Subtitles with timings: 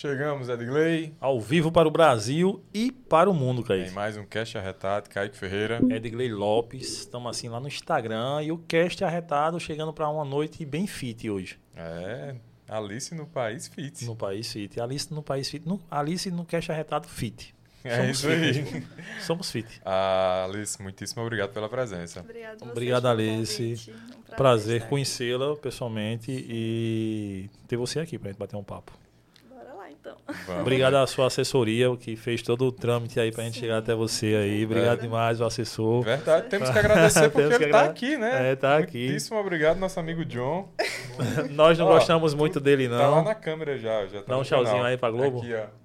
[0.00, 1.14] Chegamos, Edgley.
[1.20, 3.94] Ao vivo para o Brasil e para o mundo, Tem Kaique.
[3.94, 5.78] mais um Cast Arretado, Kaique Ferreira.
[5.90, 10.64] Edgley Lopes, estamos assim lá no Instagram e o cast arretado chegando para uma noite
[10.64, 11.58] bem fit hoje.
[11.76, 12.34] É,
[12.66, 14.06] Alice no País Fit.
[14.06, 14.80] No País Fit.
[14.80, 15.68] Alice no País Fit.
[15.68, 17.54] No, Alice no cast arretado fit.
[17.84, 18.54] É Somos isso aí.
[18.54, 18.86] fit.
[19.20, 19.82] Somos fit.
[19.84, 22.20] Ah, Alice, muitíssimo obrigado pela presença.
[22.20, 23.92] Obrigado Obrigado, Alice.
[24.30, 28.92] Um Prazer estar conhecê-la pessoalmente e ter você aqui para gente bater um papo.
[28.92, 29.00] aqui.
[29.48, 30.16] Bora lá, então.
[30.46, 30.62] Vamos.
[30.62, 33.60] Obrigado à sua assessoria, que fez todo o trâmite aí pra gente Sim.
[33.60, 34.64] chegar até você aí.
[34.64, 35.02] Obrigado É.
[35.02, 36.02] demais, o assessor.
[36.02, 38.52] Verdade, temos que agradecer porque ele tá agra- aqui, né?
[38.52, 39.04] É, tá aqui.
[39.06, 40.68] Muitíssimo obrigado, nosso amigo John.
[41.50, 43.24] Nós não Ó, gostamos muito dele, Tá lá não.
[43.24, 44.06] na câmera já.
[44.06, 44.86] já tá Dá um tchauzinho canal.
[44.90, 45.38] aí pra Globo.
[45.38, 45.80] Aqui, ó.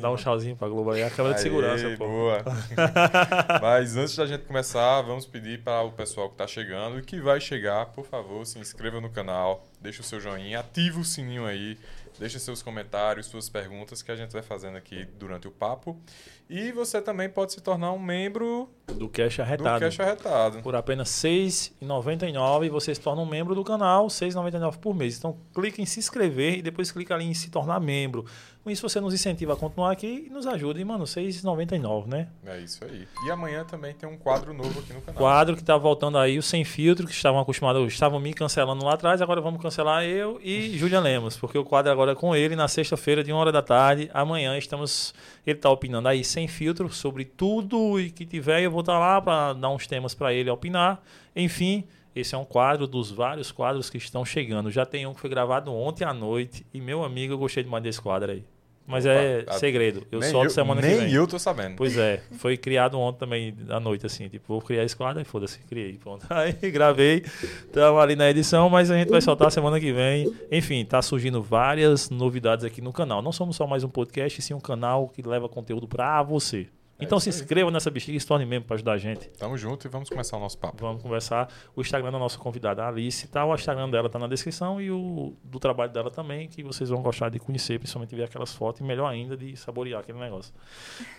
[0.00, 2.06] Dá um tchauzinho pra Globo aí, a câmera de segurança, pô.
[2.08, 2.42] Boa.
[3.62, 7.20] Mas antes da gente começar, vamos pedir para o pessoal que está chegando e que
[7.20, 11.46] vai chegar, por favor, se inscreva no canal, deixa o seu joinha, ativa o sininho
[11.46, 11.76] aí,
[12.18, 16.00] deixa seus comentários, suas perguntas que a gente vai fazendo aqui durante o papo.
[16.48, 19.80] E você também pode se tornar um membro Do Cash do Arretado.
[19.80, 20.62] Cash Arretado.
[20.62, 25.18] Por apenas R$ 6,99 você se torna um membro do canal, R$ 6,99 por mês.
[25.18, 28.24] Então clica em se inscrever e depois clica ali em se tornar membro.
[28.68, 30.78] Com isso você nos incentiva a continuar aqui e nos ajuda.
[30.78, 32.28] E, mano, R$ 6,99, né?
[32.44, 33.08] É isso aí.
[33.24, 35.18] E amanhã também tem um quadro novo aqui no canal.
[35.18, 38.94] Quadro que tá voltando aí, o Sem Filtro, que estavam acostumados, estavam me cancelando lá
[38.94, 42.54] atrás, agora vamos cancelar eu e Julian Lemos, porque o quadro agora é com ele
[42.56, 44.10] na sexta-feira, de uma hora da tarde.
[44.12, 45.14] Amanhã estamos.
[45.46, 48.60] Ele tá opinando aí sem filtro sobre tudo e que tiver.
[48.60, 51.02] Eu vou estar lá para dar uns temas para ele opinar.
[51.34, 51.84] Enfim.
[52.16, 54.72] Esse é um quadro dos vários quadros que estão chegando.
[54.72, 56.66] Já tem um que foi gravado ontem à noite.
[56.74, 58.44] E, meu amigo, eu gostei demais desse quadro aí.
[58.84, 60.04] Mas é Opa, a- segredo.
[60.10, 61.12] Eu nem solto eu, semana nem que vem.
[61.14, 61.76] eu tô sabendo.
[61.76, 65.24] Pois é, foi criado ontem também à noite, assim, tipo, vou criar esse quadro e
[65.26, 66.24] foda-se, criei, pronto.
[66.32, 67.22] Aí gravei,
[67.66, 70.32] estamos ali na edição, mas a gente vai soltar semana que vem.
[70.50, 73.20] Enfim, tá surgindo várias novidades aqui no canal.
[73.20, 76.66] Não somos só mais um podcast, sim um canal que leva conteúdo pra você.
[76.98, 79.28] É Então se inscreva nessa bexiga e se torne membro pra ajudar a gente.
[79.30, 80.78] Tamo junto e vamos começar o nosso papo.
[80.80, 81.48] Vamos conversar.
[81.76, 83.44] O Instagram da nossa convidada Alice, tá?
[83.44, 87.00] O Instagram dela tá na descrição e o do trabalho dela também, que vocês vão
[87.00, 90.52] gostar de conhecer, principalmente ver aquelas fotos e melhor ainda de saborear aquele negócio.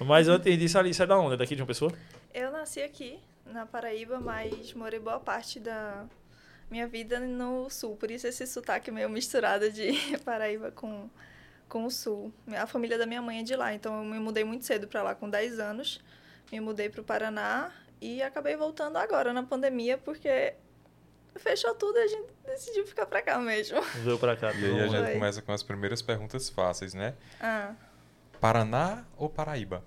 [0.02, 1.36] Mas antes disso, Alice é da onde?
[1.36, 1.92] É daqui de uma pessoa?
[2.34, 6.06] Eu nasci aqui, na Paraíba, mas morei boa parte da
[6.70, 7.96] minha vida no sul.
[7.96, 9.94] Por isso esse sotaque meio misturado de
[10.24, 11.10] Paraíba com,
[11.70, 12.34] com o sul.
[12.58, 15.04] A família da minha mãe é de lá, então eu me mudei muito cedo para
[15.04, 16.02] lá, com 10 anos.
[16.52, 17.72] Me mudei para o Paraná
[18.02, 20.56] e acabei voltando agora na pandemia, porque
[21.36, 23.80] fechou tudo e a gente decidiu ficar para cá mesmo.
[24.04, 24.52] Veio pra cá.
[24.52, 27.14] E aí a gente começa com as primeiras perguntas fáceis, né?
[27.40, 27.76] Ah,
[28.42, 29.84] Paraná ou Paraíba?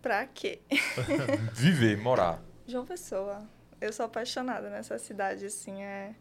[0.00, 0.60] pra quê?
[1.52, 2.40] Viver, morar.
[2.66, 3.46] João Pessoa.
[3.80, 6.14] Eu sou apaixonada nessa cidade, assim, é...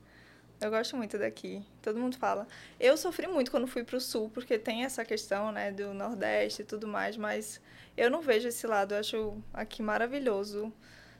[0.59, 1.63] Eu gosto muito daqui.
[1.81, 2.47] Todo mundo fala.
[2.79, 6.65] Eu sofri muito quando fui pro sul, porque tem essa questão, né, do Nordeste e
[6.65, 7.61] tudo mais, mas
[7.95, 8.93] eu não vejo esse lado.
[8.93, 10.73] Eu acho aqui maravilhoso.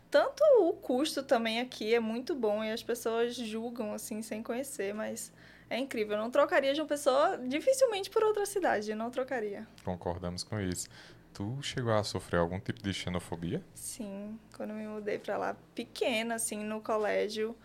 [0.10, 4.94] Tanto o custo também aqui é muito bom e as pessoas julgam, assim, sem conhecer,
[4.94, 5.32] mas
[5.70, 6.16] é incrível.
[6.16, 8.96] Eu não trocaria de uma pessoa dificilmente por outra cidade.
[8.96, 9.68] Não trocaria.
[9.84, 10.88] Concordamos com isso.
[11.34, 13.62] Tu chegou a sofrer algum tipo de xenofobia?
[13.76, 17.56] Sim, quando me mudei pra lá, pequena, assim, no colégio,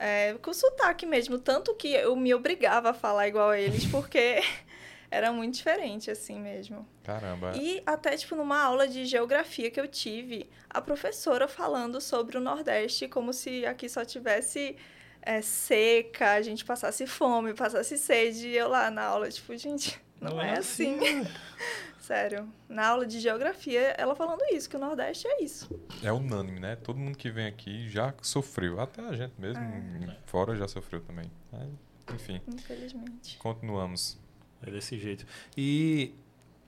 [0.00, 4.40] é, com sotaque mesmo, tanto que eu me obrigava a falar igual a eles, porque
[5.10, 6.88] era muito diferente, assim mesmo.
[7.04, 7.52] Caramba.
[7.54, 12.40] E até, tipo, numa aula de geografia que eu tive, a professora falando sobre o
[12.40, 14.74] Nordeste, como se aqui só tivesse
[15.20, 20.00] é, seca, a gente passasse fome, passasse sede, e eu lá na aula, tipo, gente,
[20.18, 20.98] não, é assim.
[22.10, 22.48] Sério.
[22.68, 25.70] Na aula de geografia, ela falando isso, que o Nordeste é isso.
[26.02, 26.74] É unânime, né?
[26.74, 28.80] Todo mundo que vem aqui já sofreu.
[28.80, 30.16] Até a gente mesmo, É.
[30.26, 31.30] fora, já sofreu também.
[31.52, 33.38] É, Enfim, Infelizmente.
[33.38, 34.18] continuamos.
[34.60, 35.24] É desse jeito.
[35.56, 36.12] E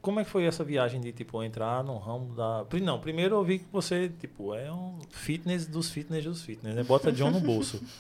[0.00, 2.64] como é que foi essa viagem de, tipo, entrar no ramo da...
[2.80, 6.84] Não, primeiro eu vi que você, tipo, é um fitness dos fitness dos fitness, né?
[6.84, 7.82] Bota John no bolso.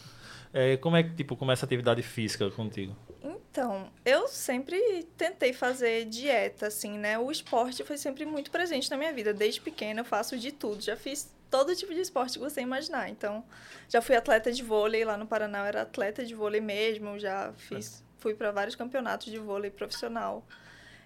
[0.54, 2.94] É, como é que, tipo, começa a atividade física contigo?
[3.22, 7.18] Então, eu sempre tentei fazer dieta, assim, né?
[7.18, 9.32] O esporte foi sempre muito presente na minha vida.
[9.32, 10.82] Desde pequena eu faço de tudo.
[10.82, 13.08] Já fiz todo tipo de esporte que você imaginar.
[13.08, 13.44] Então,
[13.88, 17.18] já fui atleta de vôlei lá no Paraná, eu era atleta de vôlei mesmo.
[17.18, 20.44] Já fiz, fui para vários campeonatos de vôlei profissional.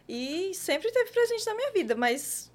[0.08, 2.50] E sempre teve presente na minha vida, mas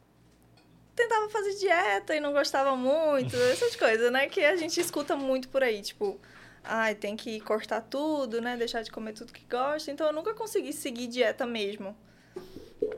[0.96, 4.28] tentava fazer dieta e não gostava muito, essas coisas, né?
[4.28, 6.20] Que a gente escuta muito por aí, tipo,
[6.64, 8.58] ai, tem que cortar tudo, né?
[8.58, 9.92] Deixar de comer tudo que gosta.
[9.92, 11.96] Então eu nunca consegui seguir dieta mesmo.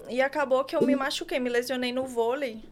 [0.10, 2.63] E acabou que eu me machuquei, me lesionei no vôlei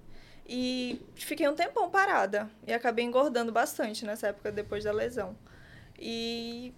[0.47, 2.49] e fiquei um tempão parada.
[2.67, 5.35] E acabei engordando bastante nessa época depois da lesão.
[5.97, 6.73] E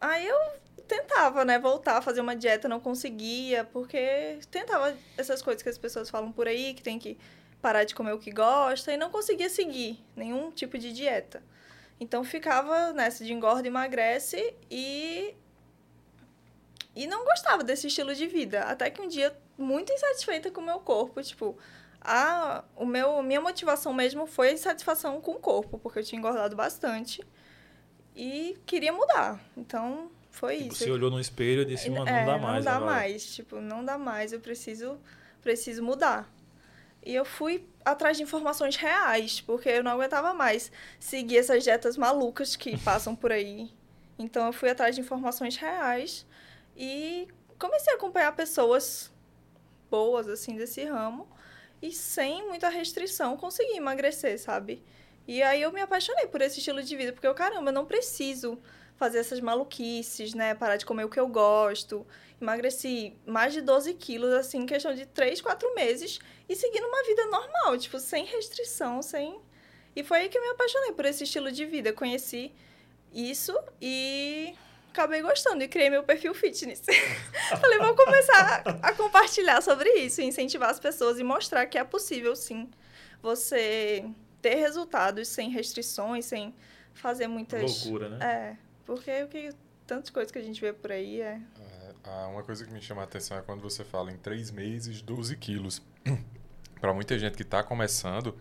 [0.00, 0.38] aí eu
[0.86, 5.78] tentava, né, voltar a fazer uma dieta, não conseguia, porque tentava essas coisas que as
[5.78, 7.16] pessoas falam por aí, que tem que
[7.62, 11.42] parar de comer o que gosta, e não conseguia seguir nenhum tipo de dieta.
[12.00, 15.34] Então ficava nessa de engorda, emagrece e
[16.96, 20.64] e não gostava desse estilo de vida, até que um dia muito insatisfeita com o
[20.64, 21.56] meu corpo, tipo,
[22.00, 26.18] a o meu minha motivação mesmo foi a insatisfação com o corpo, porque eu tinha
[26.18, 27.22] engordado bastante
[28.16, 29.38] e queria mudar.
[29.56, 30.84] Então, foi Tipo, isso.
[30.84, 32.92] Você olhou no espelho e disse, mano, não É, dá mais Não dá agora.
[32.92, 34.98] mais, tipo, não dá mais, eu preciso,
[35.42, 36.28] preciso mudar.
[37.04, 41.96] E eu fui atrás de informações reais, porque eu não aguentava mais seguir essas dietas
[41.96, 43.70] malucas que passam por aí.
[44.18, 46.26] Então eu fui atrás de informações reais
[46.76, 47.26] e
[47.58, 49.10] comecei a acompanhar pessoas
[49.90, 51.26] boas assim desse ramo
[51.82, 54.82] e sem muita restrição consegui emagrecer, sabe?
[55.26, 57.86] E aí eu me apaixonei por esse estilo de vida, porque eu, caramba, eu não
[57.86, 58.58] preciso
[59.00, 60.54] fazer essas maluquices, né?
[60.54, 62.06] Parar de comer o que eu gosto.
[62.38, 66.18] Emagreci mais de 12 quilos, assim, em questão de 3, 4 meses.
[66.46, 69.40] E seguindo uma vida normal, tipo, sem restrição, sem...
[69.96, 71.94] E foi aí que eu me apaixonei por esse estilo de vida.
[71.94, 72.52] Conheci
[73.10, 74.52] isso e
[74.90, 76.82] acabei gostando e criei meu perfil fitness.
[77.58, 81.84] Falei, vou começar a, a compartilhar sobre isso, incentivar as pessoas e mostrar que é
[81.84, 82.68] possível, sim,
[83.22, 84.04] você
[84.42, 86.54] ter resultados sem restrições, sem
[86.92, 87.86] fazer muitas...
[87.86, 88.18] Loucura, né?
[88.26, 89.50] É, porque o que
[89.86, 91.40] tantas coisas que a gente vê por aí é.
[91.60, 94.50] É, ah, uma coisa que me chama a atenção é quando você fala em três
[94.50, 95.80] meses, 12 quilos.
[96.80, 98.34] Para muita gente que está começando,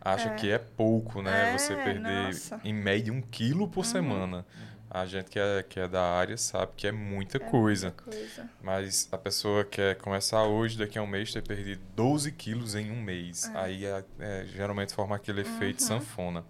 [0.00, 0.34] acha É.
[0.36, 1.54] que é pouco, né?
[1.54, 2.60] É, você perder, nossa.
[2.62, 4.46] em média, um quilo por semana.
[4.88, 7.88] A gente que é, que é da área sabe que é muita coisa.
[7.88, 8.48] muita coisa.
[8.62, 12.92] Mas a pessoa quer começar hoje, daqui a um mês, ter perdido 12 quilos em
[12.92, 13.48] um mês.
[13.52, 13.58] É.
[13.58, 15.86] Aí é, é, geralmente forma aquele efeito Uhum.
[15.88, 16.44] sanfona.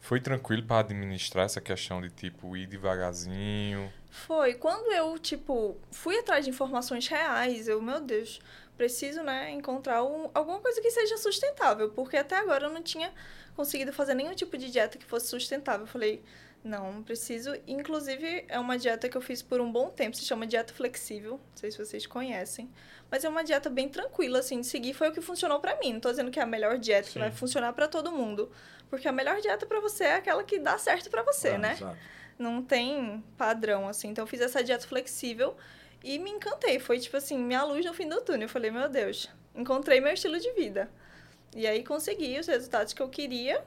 [0.00, 3.92] Foi tranquilo para administrar essa questão de tipo ir devagarzinho?
[4.10, 4.54] Foi.
[4.54, 8.40] Quando eu, tipo, fui atrás de informações reais, eu, meu Deus,
[8.76, 13.12] preciso, né, encontrar um- alguma coisa que seja sustentável, porque até agora eu não tinha
[13.54, 15.82] conseguido fazer nenhum tipo de dieta que fosse sustentável.
[15.82, 16.22] Eu falei,
[16.62, 17.52] não, preciso.
[17.66, 21.32] Inclusive, é uma dieta que eu fiz por um bom tempo, se chama dieta flexível.
[21.32, 22.70] Não sei se vocês conhecem.
[23.10, 24.92] Mas é uma dieta bem tranquila, assim, de seguir.
[24.92, 25.94] Foi o que funcionou pra mim.
[25.94, 27.18] Não tô dizendo que é a melhor dieta que Sim.
[27.20, 28.52] vai funcionar pra todo mundo.
[28.90, 31.72] Porque a melhor dieta pra você é aquela que dá certo pra você, Ah, né?
[31.72, 31.96] exato.
[32.38, 34.08] não tem padrão, assim.
[34.08, 35.56] Então, eu fiz essa dieta flexível
[36.04, 36.78] e me encantei.
[36.78, 38.42] Foi, tipo assim, minha luz no fim do túnel.
[38.42, 40.90] Eu falei, meu Deus, encontrei meu estilo de vida.
[41.56, 43.64] E aí, consegui os resultados que eu queria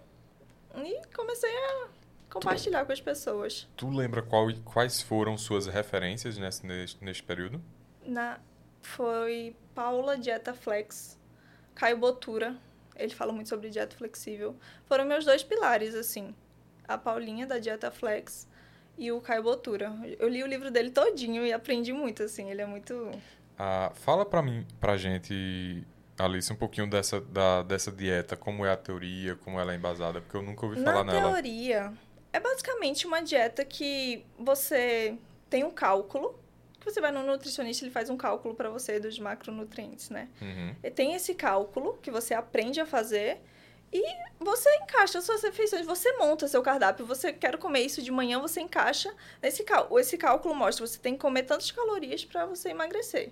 [0.75, 1.88] e comecei a
[2.33, 3.69] compartilhar com as pessoas.
[3.75, 7.62] Tu lembra qual, quais foram suas referências nesse, neste, neste período?
[8.06, 8.39] Na,
[8.81, 11.19] foi Paula Dieta Flex,
[11.75, 12.57] Caio Botura.
[12.95, 14.56] Ele fala muito sobre dieta flexível.
[14.85, 16.35] Foram meus dois pilares, assim.
[16.88, 18.47] A Paulinha, da Dieta Flex,
[18.97, 19.91] e o Caio Botura.
[20.19, 22.51] Eu li o livro dele todinho e aprendi muito, assim.
[22.51, 23.09] Ele é muito...
[23.57, 25.83] Ah, fala pra mim, pra gente,
[26.19, 30.21] Alice, um pouquinho dessa, da, dessa dieta, como é a teoria, como ela é embasada,
[30.21, 31.31] porque eu nunca ouvi falar Na nela.
[31.33, 31.94] teoria,
[32.33, 35.15] é basicamente uma dieta que você
[35.50, 36.38] tem um cálculo,
[36.80, 40.27] que você vai no nutricionista, ele faz um cálculo para você dos macronutrientes, né?
[40.41, 40.75] Uhum.
[40.83, 43.39] E tem esse cálculo que você aprende a fazer
[43.94, 44.03] e
[44.39, 48.39] você encaixa as suas refeições, você monta seu cardápio, você quer comer isso de manhã,
[48.39, 50.00] você encaixa nesse cálculo.
[50.00, 53.31] Esse cálculo mostra você tem que comer tantas calorias para você emagrecer.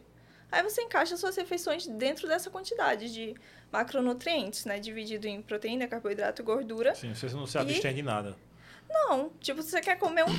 [0.52, 3.34] Aí você encaixa as suas refeições dentro dessa quantidade de
[3.72, 4.80] macronutrientes, né?
[4.80, 6.94] Dividido em proteína, carboidrato e gordura.
[6.94, 8.38] Sim, você não se abstém de nada.
[8.92, 10.36] Não, tipo, se você quer comer um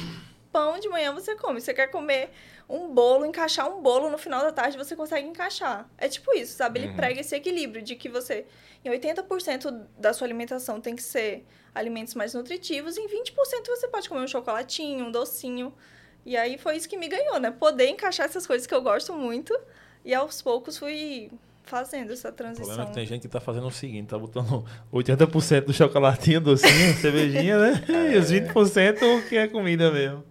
[0.53, 1.61] pão de manhã, você come.
[1.61, 2.31] Se você quer comer
[2.69, 5.89] um bolo, encaixar um bolo no final da tarde, você consegue encaixar.
[5.97, 6.79] É tipo isso, sabe?
[6.81, 6.97] Ele Uhum.
[6.97, 8.47] prega esse equilíbrio de que você,
[8.85, 14.09] em 80% da sua alimentação tem que ser alimentos mais nutritivos, em 20% você pode
[14.09, 15.75] comer um chocolatinho, um docinho.
[16.25, 17.51] E aí foi isso que me ganhou, né?
[17.51, 19.59] Poder encaixar essas coisas que eu gosto muito,
[20.05, 21.31] e aos poucos fui
[21.65, 22.87] fazendo essa O problema é transição.
[22.87, 27.59] que tem gente que tá fazendo o seguinte, tá botando 80% do chocolatinho, docinho, cervejinha,
[27.59, 27.85] né?
[28.13, 30.25] E os 20% que é comida mesmo.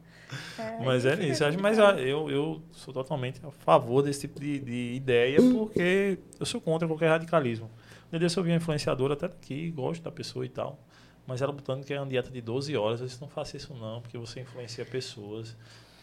[0.58, 1.14] É, Mas é.
[1.14, 6.46] Acho- Mas eu, eu sou totalmente a favor desse tipo de, de ideia, porque eu
[6.46, 7.70] sou contra qualquer radicalismo.
[8.12, 10.80] No dia eu vi uma influenciadora até daqui, gosto da pessoa e tal,
[11.26, 13.00] mas ela botando que é uma dieta de 12 horas.
[13.02, 15.56] Eu disse, não faça isso não, porque você influencia pessoas.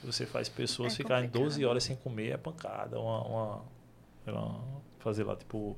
[0.04, 1.70] Você faz pessoas É ficarem 12 complicado.
[1.70, 2.98] horas sem comer, é pancada.
[3.00, 3.62] Uma, uma,
[4.26, 4.60] lá,
[5.08, 5.76] fazer lá, tipo,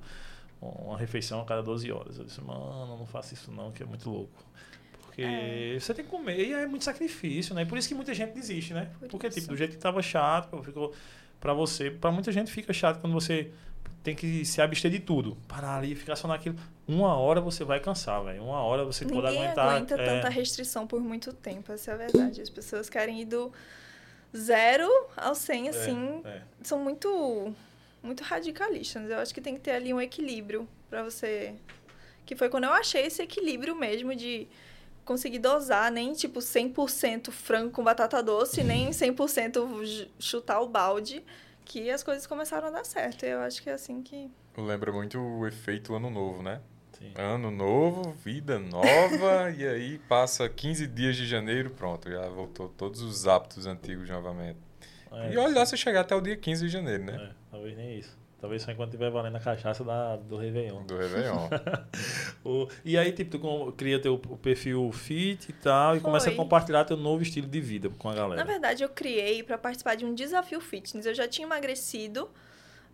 [0.61, 2.19] uma refeição a cada 12 horas.
[2.19, 4.45] Eu disse, mano, não faça isso não, que é muito louco.
[5.03, 5.77] Porque É.
[5.81, 7.63] você tem que comer e é muito sacrifício, né?
[7.63, 8.91] E por isso que muita gente desiste, né?
[9.01, 9.49] Por Porque, tipo, isso.
[9.49, 10.93] do jeito que tava chato, ficou
[11.41, 13.51] pra você, pra muita gente fica chato quando você
[14.03, 15.37] tem que se abster de tudo.
[15.49, 16.57] Parar ali, ficar só naquilo.
[16.87, 18.43] Uma hora você vai cansar, velho.
[18.45, 19.69] Uma hora você pode Ninguém aguentar.
[19.77, 22.41] aguenta é, tanta restrição por muito tempo, essa é a verdade.
[22.41, 23.53] As pessoas querem ir do,
[24.37, 26.43] zero ao 100, assim, É, é.
[26.63, 27.53] são muito
[28.03, 29.09] muito radicalistas.
[29.11, 31.55] Eu acho que tem que ter ali um equilíbrio pra você
[32.27, 34.47] que foi quando eu achei esse equilíbrio mesmo de
[35.05, 41.25] conseguir dosar nem tipo 100% frango com batata doce, nem 100% j- chutar o balde,
[41.65, 43.25] que as coisas começaram a dar certo.
[43.25, 46.61] Eu acho que é assim que Lembra muito o efeito ano novo, né?
[46.99, 47.13] Sim.
[47.17, 53.01] Ano novo, vida nova, e aí passa 15 dias de janeiro, pronto, já voltou todos
[53.01, 54.59] os hábitos antigos novamente.
[55.13, 57.31] É, e olha lá se chegar até o dia 15 de janeiro, né?
[57.31, 58.19] É, talvez nem isso.
[58.41, 60.83] Talvez só enquanto estiver valendo a cachaça da, do Réveillon.
[60.85, 61.49] Do Réveillon.
[62.43, 66.33] O- e aí, tipo, tu cria teu o perfil fit e tal, e começa a
[66.33, 66.37] Foi.
[66.37, 68.45] compartilhar teu novo estilo de vida com a Na galera.
[68.45, 71.05] verdade, eu criei para participar de um desafio fitness.
[71.05, 72.31] Eu já tinha emagrecido,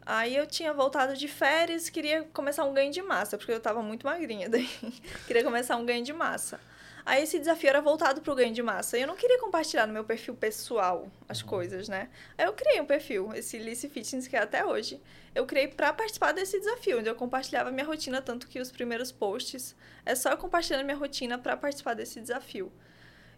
[0.04, 3.80] aí eu tinha voltado de férias, queria começar um ganho de massa, porque eu tava
[3.82, 4.68] muito magrinha daí.
[5.28, 6.58] queria começar um ganho de massa.
[7.06, 8.98] Aí esse desafio era voltado pro ganho de massa.
[8.98, 12.08] E eu não queria compartilhar no meu perfil pessoal as coisas, né?
[12.36, 15.00] Aí eu criei um perfil, esse Lice Fitness, que é até hoje.
[15.32, 19.12] Eu criei para participar desse desafio, onde eu compartilhava minha rotina, tanto que os primeiros
[19.12, 22.72] posts é só eu compartilhando minha rotina para participar desse desafio.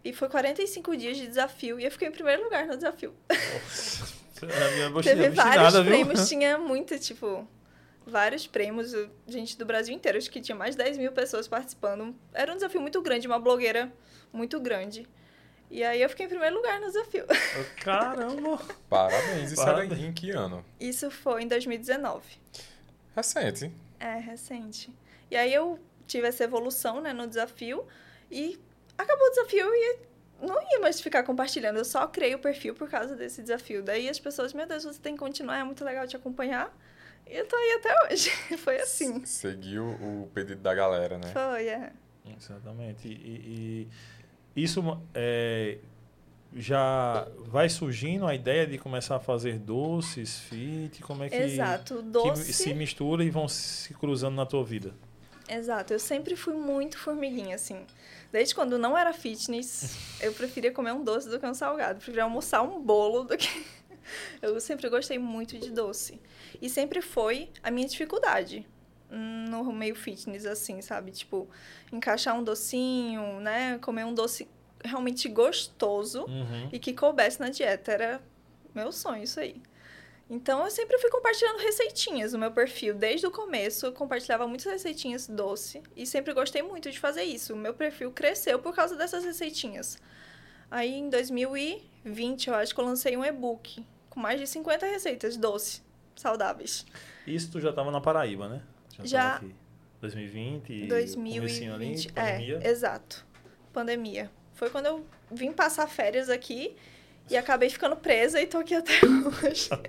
[0.03, 3.13] E foi 45 dias de desafio e eu fiquei em primeiro lugar no desafio.
[3.29, 5.83] A minha Teve vários viu?
[5.83, 7.47] prêmios, tinha muito, tipo,
[8.09, 8.93] vários prêmios,
[9.27, 12.15] gente do Brasil inteiro, acho que tinha mais de 10 mil pessoas participando.
[12.33, 13.91] Era um desafio muito grande, uma blogueira
[14.33, 15.07] muito grande.
[15.71, 17.25] E aí eu fiquei em primeiro lugar no desafio.
[17.83, 18.59] Caramba!
[18.89, 19.51] Parabéns.
[19.51, 19.99] Isso era Parabéns.
[20.01, 20.65] em, em que ano?
[20.79, 22.23] Isso foi em 2019.
[23.15, 23.71] Recente.
[23.99, 24.91] É, recente.
[25.29, 27.85] E aí eu tive essa evolução, né, no desafio
[28.31, 28.59] e
[28.97, 29.99] acabou o desafio e
[30.41, 31.77] não ia mais ficar compartilhando.
[31.77, 33.83] Eu só criei o perfil por causa desse desafio.
[33.83, 36.75] Daí as pessoas, meu Deus, você tem que continuar, é muito legal te acompanhar.
[37.29, 38.29] E eu tô aí até hoje.
[38.57, 39.23] Foi assim.
[39.25, 41.31] Seguiu o pedido da galera, né?
[41.31, 41.91] Foi, é.
[42.37, 43.07] Exatamente.
[43.07, 43.87] E, e-
[44.55, 44.81] e isso
[45.13, 45.77] é,
[46.55, 51.97] já vai surgindo a ideia de começar a fazer doces, fit, como é que, Exato.
[51.97, 52.51] que Doce.
[52.53, 54.93] se mistura e vão se cruzando na tua vida?
[55.47, 55.93] Exato.
[55.93, 57.85] Eu sempre fui muito formiguinha, assim.
[58.31, 61.95] Desde quando não era fitness, eu preferia comer um doce do que um salgado.
[61.97, 63.47] Preferia almoçar um bolo do que.
[64.41, 66.19] Eu sempre gostei muito de doce.
[66.61, 68.65] E sempre foi a minha dificuldade
[69.11, 71.11] hum, no meio fitness, assim, sabe?
[71.11, 71.47] Tipo,
[71.91, 73.77] encaixar um docinho, né?
[73.79, 74.47] Comer um doce
[74.83, 76.69] realmente gostoso Uhum.
[76.71, 77.91] e que coubesse na dieta.
[77.91, 78.21] Era
[78.73, 79.61] meu sonho isso aí.
[80.31, 82.93] Então eu sempre fui compartilhando receitinhas no meu perfil.
[82.93, 87.53] Desde o começo eu compartilhava muitas receitinhas doce e sempre gostei muito de fazer isso.
[87.53, 89.99] O meu perfil cresceu por causa dessas receitinhas.
[90.69, 95.35] Aí em 2020 eu acho que eu lancei um e-book com mais de 50 receitas
[95.35, 95.81] doce,
[96.19, 96.85] saudáveis.
[97.25, 98.61] Isso tu já estava na Paraíba, né?
[99.03, 99.33] Já.
[99.33, 99.55] tava aqui.
[100.01, 102.59] 2020 e comecinho ali, 2020, pandemia.
[102.63, 103.25] é, exato.
[103.73, 104.31] Pandemia.
[104.53, 106.75] Foi quando eu vim passar férias aqui
[107.29, 108.93] e acabei ficando presa e tô aqui até
[109.45, 109.69] hoje.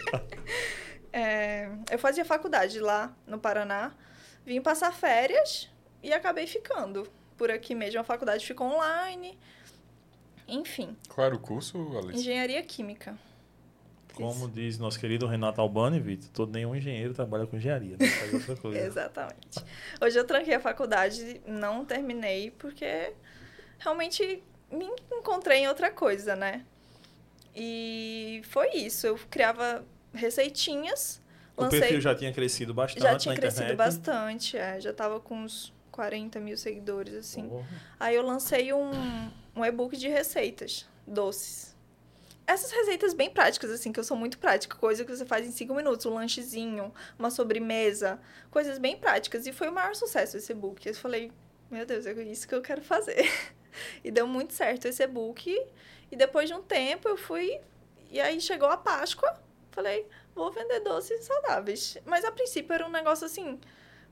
[1.13, 3.93] É, eu fazia faculdade lá no Paraná,
[4.47, 5.69] vim passar férias
[6.05, 7.05] e acabei ficando
[7.37, 7.99] por aqui mesmo.
[8.01, 9.37] A faculdade ficou online.
[10.47, 12.17] Enfim, Qual era o curso, Alice?
[12.21, 13.19] engenharia química.
[14.15, 18.07] Como diz nosso querido Renato Albani, Vitor, todo nenhum engenheiro trabalha com engenharia, né?
[18.07, 18.79] Faz outra coisa.
[18.79, 19.65] Exatamente.
[20.01, 23.13] Hoje eu tranquei a faculdade, não terminei, porque
[23.79, 26.65] realmente me encontrei em outra coisa, né?
[27.55, 29.07] E foi isso.
[29.07, 31.21] Eu criava receitinhas,
[31.57, 31.81] o lancei.
[31.81, 33.77] perfil já tinha crescido bastante já tinha crescido internet.
[33.77, 37.49] bastante, é, já tava com uns 40 mil seguidores, assim.
[37.49, 37.67] Porra.
[37.99, 38.91] Aí eu lancei um,
[39.55, 41.70] um e-book de receitas doces.
[42.51, 44.77] Essas receitas bem práticas, assim, que eu sou muito prática.
[44.77, 46.05] Coisa que você faz em cinco minutos.
[46.05, 48.21] Um lanchezinho, uma sobremesa.
[48.51, 49.47] Coisas bem práticas.
[49.47, 50.85] E foi o maior sucesso esse e-book.
[50.85, 51.31] Eu falei,
[51.71, 53.25] meu Deus, é isso que eu quero fazer.
[54.03, 55.65] e deu muito certo esse e-book.
[56.11, 57.61] E depois de um tempo eu fui...
[58.11, 59.33] E aí chegou a Páscoa.
[59.71, 61.99] Falei, vou vender doces saudáveis.
[62.05, 63.61] Mas a princípio era um negócio, assim,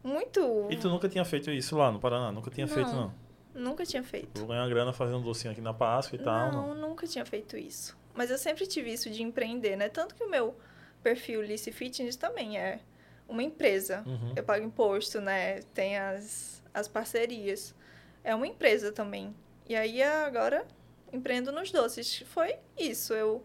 [0.00, 0.68] muito...
[0.70, 2.30] E tu nunca tinha feito isso lá no Paraná?
[2.30, 2.72] Nunca tinha Não.
[2.72, 3.12] feito, não?
[3.52, 4.38] Nunca tinha feito.
[4.38, 6.52] Vou ganhar grana fazendo docinho aqui na Páscoa e tal.
[6.52, 7.98] Não, nunca tinha feito isso.
[8.18, 9.88] Mas eu sempre tive isso de empreender, né?
[9.88, 10.56] Tanto que o meu
[11.04, 12.80] perfil Lice Fitness também é
[13.28, 14.02] uma empresa.
[14.04, 14.32] Uhum.
[14.34, 15.60] Eu pago imposto, né?
[15.72, 17.72] Tem as, as parcerias.
[18.24, 19.32] É uma empresa também.
[19.68, 20.66] E aí agora
[21.12, 22.24] empreendo nos doces.
[22.26, 23.14] Foi isso.
[23.14, 23.44] Eu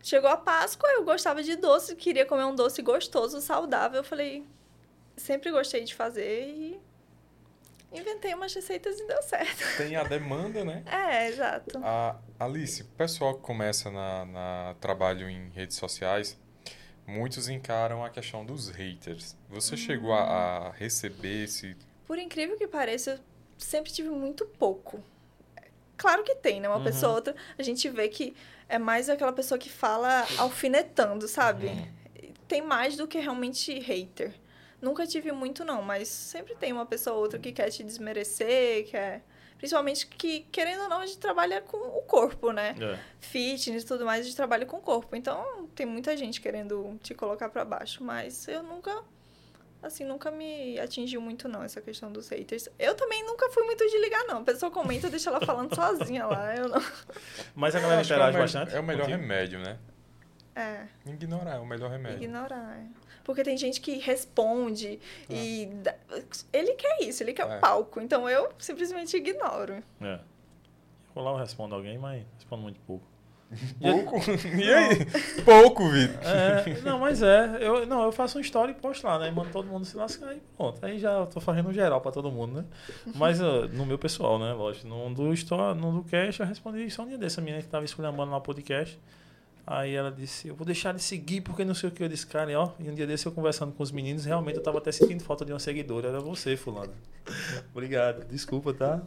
[0.00, 3.98] chegou a Páscoa, eu gostava de doce, queria comer um doce gostoso, saudável.
[3.98, 4.46] Eu falei,
[5.16, 6.80] sempre gostei de fazer e
[8.00, 9.64] inventei umas receitas e deu certo.
[9.76, 10.82] Tem a demanda, né?
[10.86, 11.78] É, exato.
[11.82, 16.38] A Alice, o pessoal que começa na, na trabalho em redes sociais,
[17.06, 19.36] muitos encaram a questão dos haters.
[19.48, 20.20] Você chegou a,
[20.68, 21.76] a receber esse.
[22.06, 23.18] Por incrível que pareça, eu
[23.58, 25.02] sempre tive muito pouco.
[25.96, 26.68] claro que tem, né?
[26.68, 26.84] Uma Uhum.
[26.84, 28.34] pessoa ou outra, a gente vê que
[28.68, 31.66] é mais aquela pessoa que fala alfinetando, sabe?
[31.68, 31.88] Uhum.
[32.48, 34.32] Tem mais do que realmente hater.
[34.80, 38.86] Nunca tive muito, não, mas sempre tem uma pessoa ou outra que quer te desmerecer,
[38.90, 39.22] quer.
[39.56, 42.74] Principalmente que, querendo ou não, a gente trabalha com o corpo, né?
[42.78, 42.98] É.
[43.20, 45.16] Fitness e tudo mais, a gente trabalha com o corpo.
[45.16, 48.04] Então, tem muita gente querendo te colocar pra baixo.
[48.04, 49.02] Mas eu nunca,
[49.82, 52.68] assim, nunca me atingiu muito, não, essa questão dos haters.
[52.78, 54.40] Eu também nunca fui muito de ligar, não.
[54.40, 56.54] A pessoa comenta, deixa ela falando sozinha lá.
[56.54, 56.82] Eu não.
[57.54, 58.76] Mas a galera é o interage me- bastante.
[58.76, 59.22] É o melhor contigo?
[59.22, 59.78] remédio, né?
[60.54, 60.86] É.
[61.06, 62.22] Ignorar é o melhor remédio.
[62.22, 62.78] Ignorar.
[62.78, 63.05] é.
[63.26, 65.66] Porque tem gente que responde e.
[65.82, 65.96] dá-
[66.52, 67.56] Ele quer isso, ele quer É.
[67.56, 68.00] o palco.
[68.00, 69.82] Então eu simplesmente ignoro.
[70.00, 70.20] É.
[71.12, 73.04] Vou lá, eu respondo alguém, mas respondo muito pouco.
[73.80, 74.16] Pouco?
[74.58, 74.96] E aí?
[75.44, 76.18] Pouco, Vitor.
[76.24, 77.58] É, não, mas é.
[77.60, 79.30] Eu, não, eu faço um story e posto lá, né?
[79.30, 80.84] Mando todo mundo se lascar e pronto.
[80.84, 82.64] Aí já tô fazendo um geral pra todo mundo, né?
[83.14, 84.52] Mas ah, no meu pessoal, né?
[84.52, 84.88] Lógico.
[84.88, 87.38] No do, story, no do cast eu respondi só um dia desse.
[87.38, 88.98] A menina que tava esculhambando lá no podcast.
[89.66, 92.02] Aí ela disse, eu vou deixar de seguir porque não sei o que.
[92.02, 94.56] Eu disse, cara, e ó, e um dia desse eu conversando com os meninos, realmente
[94.56, 96.08] eu tava até sentindo falta de uma seguidora.
[96.08, 96.92] Era você, fulano.
[97.74, 98.24] Obrigado.
[98.26, 99.02] Desculpa, tá?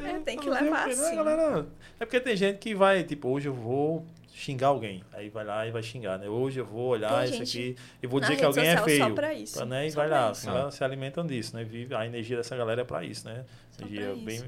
[0.00, 1.14] É, tem que levar né, assim.
[1.16, 1.66] galera?
[2.00, 5.04] É porque tem gente que vai, tipo, hoje eu vou xingar alguém.
[5.12, 6.28] Aí vai lá e vai xingar, né?
[6.28, 9.04] Hoje eu vou olhar isso aqui e vou dizer que alguém é feio.
[9.04, 9.54] só pra isso.
[9.54, 9.86] Pra, né?
[9.86, 10.76] E Só vai pra lá, isso.
[10.76, 11.62] se alimentam disso, né?
[11.62, 13.44] Vive, a energia dessa galera é pra isso, né?
[13.70, 14.46] Só Energia pra bem isso.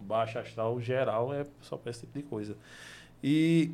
[0.00, 2.56] baixa astral geral é só pra esse tipo de coisa.
[3.22, 3.70] E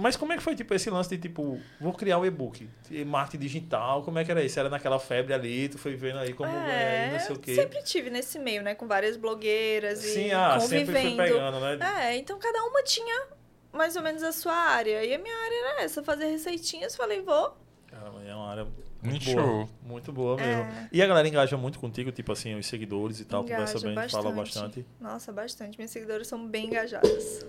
[0.00, 3.04] mas como é que foi tipo esse lance de tipo, vou criar o e-book, e
[3.04, 4.58] marketing digital, como é que era isso?
[4.58, 7.54] Era naquela febre ali, tu foi vendo aí como é, e não sei o quê.
[7.54, 8.74] sempre tive nesse meio, né?
[8.74, 11.16] Com várias blogueiras Sim, e ah, sempre convivendo.
[11.16, 11.78] foi pegando, né?
[12.08, 13.28] É, então cada uma tinha
[13.72, 15.04] mais ou menos a sua área.
[15.04, 16.96] E a minha área era essa, fazer receitinhas.
[16.96, 17.56] Falei, vou.
[17.86, 18.64] Caramba, é uma área
[19.02, 19.42] muito Nichou.
[19.42, 19.68] boa.
[19.82, 20.62] Muito boa mesmo.
[20.62, 20.88] É.
[20.92, 24.08] E a galera engaja muito contigo, tipo assim, os seguidores e tal, conversa Engaja bem,
[24.08, 24.80] fala bastante.
[24.80, 24.86] bastante.
[25.00, 25.78] Nossa, bastante.
[25.78, 27.46] Minhas seguidoras são bem engajadas.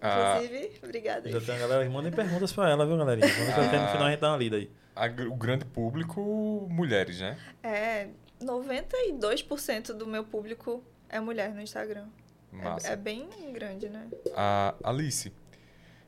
[0.00, 1.30] A, Inclusive, obrigada.
[1.30, 3.26] Já tem a galera que mandem perguntas pra ela, viu, galerinha?
[3.28, 3.88] Quando até no Ah.
[3.88, 4.70] final a gente dá uma lida aí.
[4.96, 7.36] a o grande público, mulheres, né?
[7.62, 8.08] É,
[8.42, 12.06] 92% do meu público é mulher no Instagram.
[12.52, 12.88] Massa.
[12.88, 14.08] É, é bem grande, né?
[14.34, 15.32] A Alice,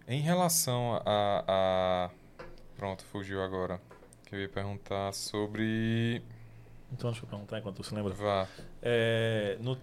[0.09, 2.11] em relação a, a-
[2.76, 3.81] Pronto, fugiu agora.
[4.26, 6.20] Que eu ia perguntar sobre.
[6.92, 8.12] Então deixa eu perguntar enquanto se lembra.
[8.12, 8.48] Vá.
[8.83, 9.76] É, no,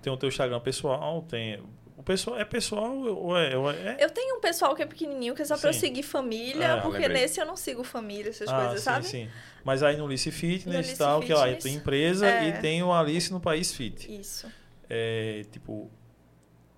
[0.00, 1.62] tem o teu Instagram pessoal, tem.
[1.96, 3.56] O pessoal é pessoal ou é.
[3.56, 3.96] Ou é?
[3.98, 5.80] Eu tenho um pessoal que é pequenininho, que é só pra eu Sim.
[5.80, 7.22] seguir família, É, porque lembrei.
[7.22, 9.06] nesse eu não sigo família, essas Ah, coisas, sim, sabe?
[9.06, 9.28] sim.
[9.64, 12.48] Mas aí no Alice Fitness e tal, que Fitness, tem empresa é.
[12.48, 14.14] e tem o Alice no País Fit.
[14.20, 14.46] Isso.
[14.90, 15.90] É, tipo,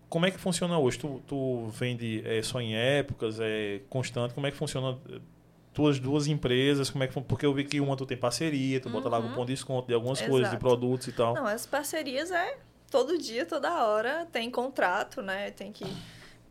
[0.08, 0.98] como é que funciona hoje?
[0.98, 4.32] Tu, tu vende é, só em épocas, é constante?
[4.34, 5.18] Como é que funciona eh,
[5.74, 6.88] tuas duas empresas?
[6.90, 9.28] Como é que, porque eu vi que uma tu tem parceria, tu bota lá Uhum.
[9.30, 10.58] cupom de desconto de algumas coisas, de Exato.
[10.60, 11.34] produtos e tal.
[11.34, 12.56] Não, as parcerias é
[12.90, 15.50] todo dia, toda hora, tem contrato, né?
[15.50, 15.84] Tem que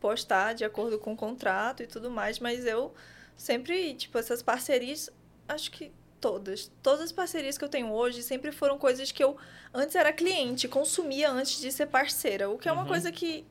[0.00, 2.94] postar de acordo com o contrato e tudo mais, mas eu
[3.36, 5.10] sempre, tipo, essas parcerias,
[5.48, 9.36] acho que todas, todas as parcerias que eu tenho hoje sempre foram coisas que eu
[9.72, 12.88] antes era cliente, consumia antes de ser parceira, o que é uma Uhum.
[12.88, 13.44] coisa que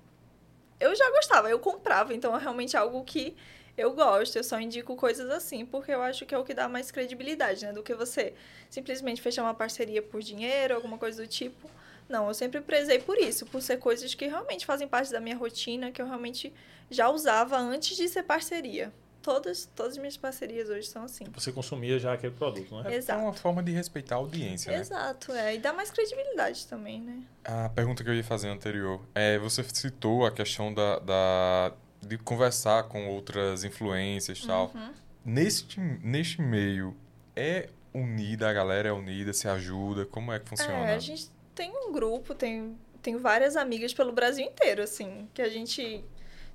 [0.80, 3.36] eu já gostava, eu comprava, então é realmente algo que
[3.78, 6.67] eu gosto, eu só indico coisas assim, porque eu acho que é o que dá
[6.67, 7.71] mais credibilidade, né?
[7.73, 8.34] Do que você
[8.69, 11.69] simplesmente fechar uma parceria por dinheiro, alguma coisa do tipo.
[12.10, 15.36] Não, eu sempre prezei por isso, por ser coisas que realmente fazem parte da minha
[15.36, 16.54] rotina, que eu realmente
[16.89, 18.93] já usava antes de ser parceria.
[19.22, 21.26] Todas, todas as minhas parcerias hoje são assim.
[21.34, 22.93] Você consumia já aquele produto, né?
[22.93, 23.22] É Exato.
[23.22, 24.80] uma forma de respeitar a audiência, né?
[24.80, 25.56] Exato, é.
[25.56, 27.22] E dá mais credibilidade também, né?
[27.43, 32.17] A pergunta que eu ia fazer anterior é você citou a questão da, da- de
[32.17, 34.72] conversar com outras influências e tal.
[34.74, 34.93] Uhum.
[35.26, 36.96] Neste, neste meio,
[37.36, 40.06] é unida, a galera é unida, se ajuda?
[40.06, 40.88] Como é que funciona?
[40.91, 45.41] É, a gente tem um grupo, tem, tem várias amigas pelo Brasil inteiro, assim, que
[45.41, 46.06] a gente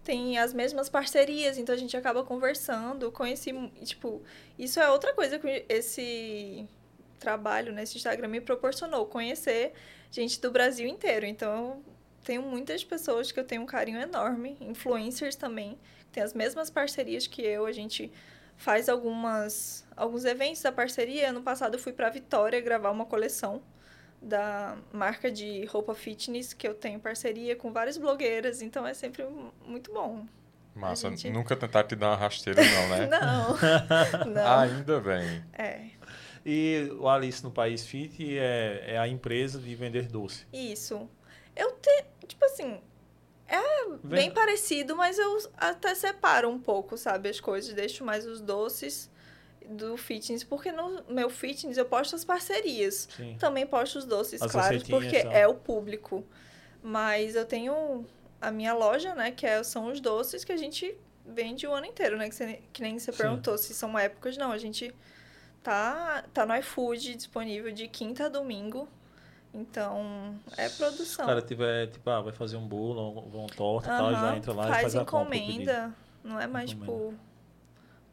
[0.04, 3.10] tem as mesmas parcerias, então a gente acaba conversando.
[3.10, 3.52] Conheci,
[3.84, 4.22] tipo,
[4.56, 6.68] isso é outra coisa que esse
[7.18, 9.72] trabalho nesse Instagram me proporcionou, conhecer
[10.08, 11.26] gente do Brasil inteiro.
[11.26, 11.82] Então,
[12.22, 16.70] tenho muitas pessoas que eu tenho um carinho enorme, influencers também, que tem as mesmas
[16.70, 18.12] parcerias que eu, a gente
[18.56, 21.30] faz algumas alguns eventos da parceria.
[21.30, 23.60] Ano passado eu fui para Vitória gravar uma coleção
[24.22, 29.26] da marca de roupa fitness que eu tenho parceria com várias blogueiras, então é sempre
[29.66, 30.24] muito bom.
[30.74, 33.06] Massa, gente- nunca tentar te dar uma rasteira não, né?
[34.26, 34.58] Não, não.
[34.60, 35.44] Ainda bem.
[35.52, 35.86] É,
[36.46, 40.46] E o Alice no País Fit é, é a empresa de vender doce.
[40.52, 41.08] isso.
[41.54, 42.80] Eu te, tipo assim,
[44.02, 48.40] bem Vem- parecido, mas eu até separo um pouco, sabe, as coisas, deixo mais os
[48.40, 49.10] doces
[49.68, 53.08] do fitness, porque no meu fitness eu posto as parcerias.
[53.16, 53.36] Sim.
[53.38, 55.32] Também posto os doces, As claro, porque tá.
[55.32, 56.24] é o público.
[56.82, 58.04] Mas eu tenho
[58.40, 59.30] a minha loja, né?
[59.30, 62.28] Que é, são os doces que a gente vende o ano inteiro, né?
[62.28, 63.18] Que, você, que nem você Sim.
[63.18, 64.36] perguntou se são épocas.
[64.36, 64.92] Não, a gente
[65.62, 68.88] tá, tá no iFood disponível de quinta a domingo.
[69.54, 71.26] Então, é produção.
[71.26, 74.36] cara tiver, tipo, ah, vai fazer um bolo, ou uma torta e tal, Aham, já
[74.36, 75.36] entra lá e faz faz a compra.
[75.36, 75.94] encomenda.
[76.24, 76.92] Não é mais Encomenda.
[76.92, 77.14] por,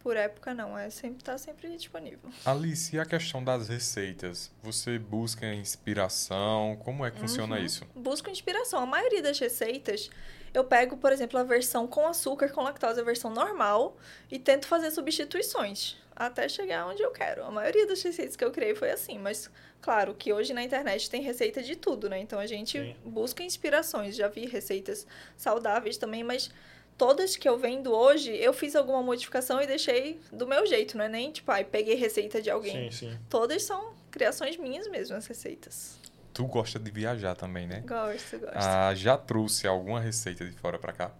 [0.01, 0.77] por época, não.
[0.77, 2.29] É sempre, tá sempre disponível.
[2.45, 4.51] Alice, e a questão das receitas?
[4.63, 6.77] Você busca inspiração?
[6.83, 7.65] Como é que funciona Uhum.
[7.65, 7.85] isso?
[7.95, 8.81] busco inspiração.
[8.81, 10.09] A maioria das receitas,
[10.53, 13.97] eu pego, por exemplo, a versão com açúcar, com lactose, a versão normal,
[14.31, 17.43] e tento fazer substituições até chegar onde eu quero.
[17.45, 19.49] A maioria das receitas que eu criei foi assim, mas
[19.81, 22.19] claro que hoje na internet tem receita de tudo, né?
[22.19, 22.95] Então a gente Sim.
[23.05, 24.15] busca inspirações.
[24.17, 25.07] Já vi receitas
[25.37, 26.51] saudáveis também, mas
[26.99, 31.05] todas que eu vendo hoje, eu fiz alguma modificação e deixei do meu jeito, não
[31.05, 32.91] é nem tipo, ai, peguei receita de alguém.
[32.91, 33.19] Sim, sim.
[33.29, 35.97] Todas são criações minhas mesmo, as receitas.
[36.33, 37.81] Tu gosta de viajar também, né?
[37.87, 38.53] Gosto, gosto.
[38.53, 41.11] Ah, já trouxe alguma receita de fora pra cá?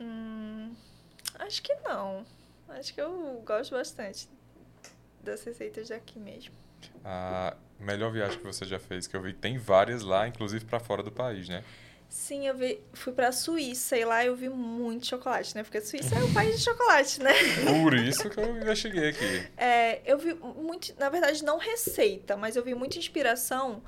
[0.00, 0.74] Hum,
[1.40, 2.24] acho que não.
[2.68, 4.28] Acho que eu gosto bastante
[5.22, 6.54] das receitas daqui mesmo.
[7.04, 10.78] A melhor viagem que você já fez, que eu vi, tem várias lá, inclusive pra
[10.78, 11.64] fora do país, né?
[12.12, 15.62] Sim, eu vi, fui pra Suíça e lá eu vi muito chocolate, né?
[15.62, 17.32] Porque a Suíça é o país de chocolate, né?
[17.64, 19.48] Por isso que eu investiguei aqui.
[19.56, 23.82] É, eu vi muito, na verdade, não receita, mas eu vi muita inspiração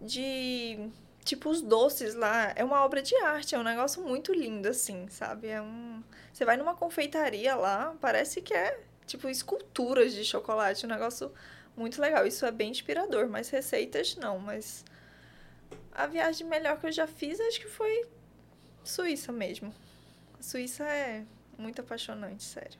[0.00, 0.88] de.
[1.24, 2.52] Tipo, os doces lá.
[2.54, 5.48] É uma obra de arte, é um negócio muito lindo, assim, sabe?
[5.48, 6.00] É um.
[6.32, 10.86] Você vai numa confeitaria lá, parece que é, tipo, esculturas de chocolate.
[10.86, 11.32] Um negócio
[11.76, 12.24] muito legal.
[12.24, 14.38] Isso é bem inspirador, mas receitas não.
[14.38, 14.84] Mas
[15.92, 18.06] a viagem melhor que eu já fiz, acho que foi
[18.82, 19.72] Suíça mesmo.
[20.38, 21.24] A Suíça é
[21.58, 22.78] muito apaixonante, sério.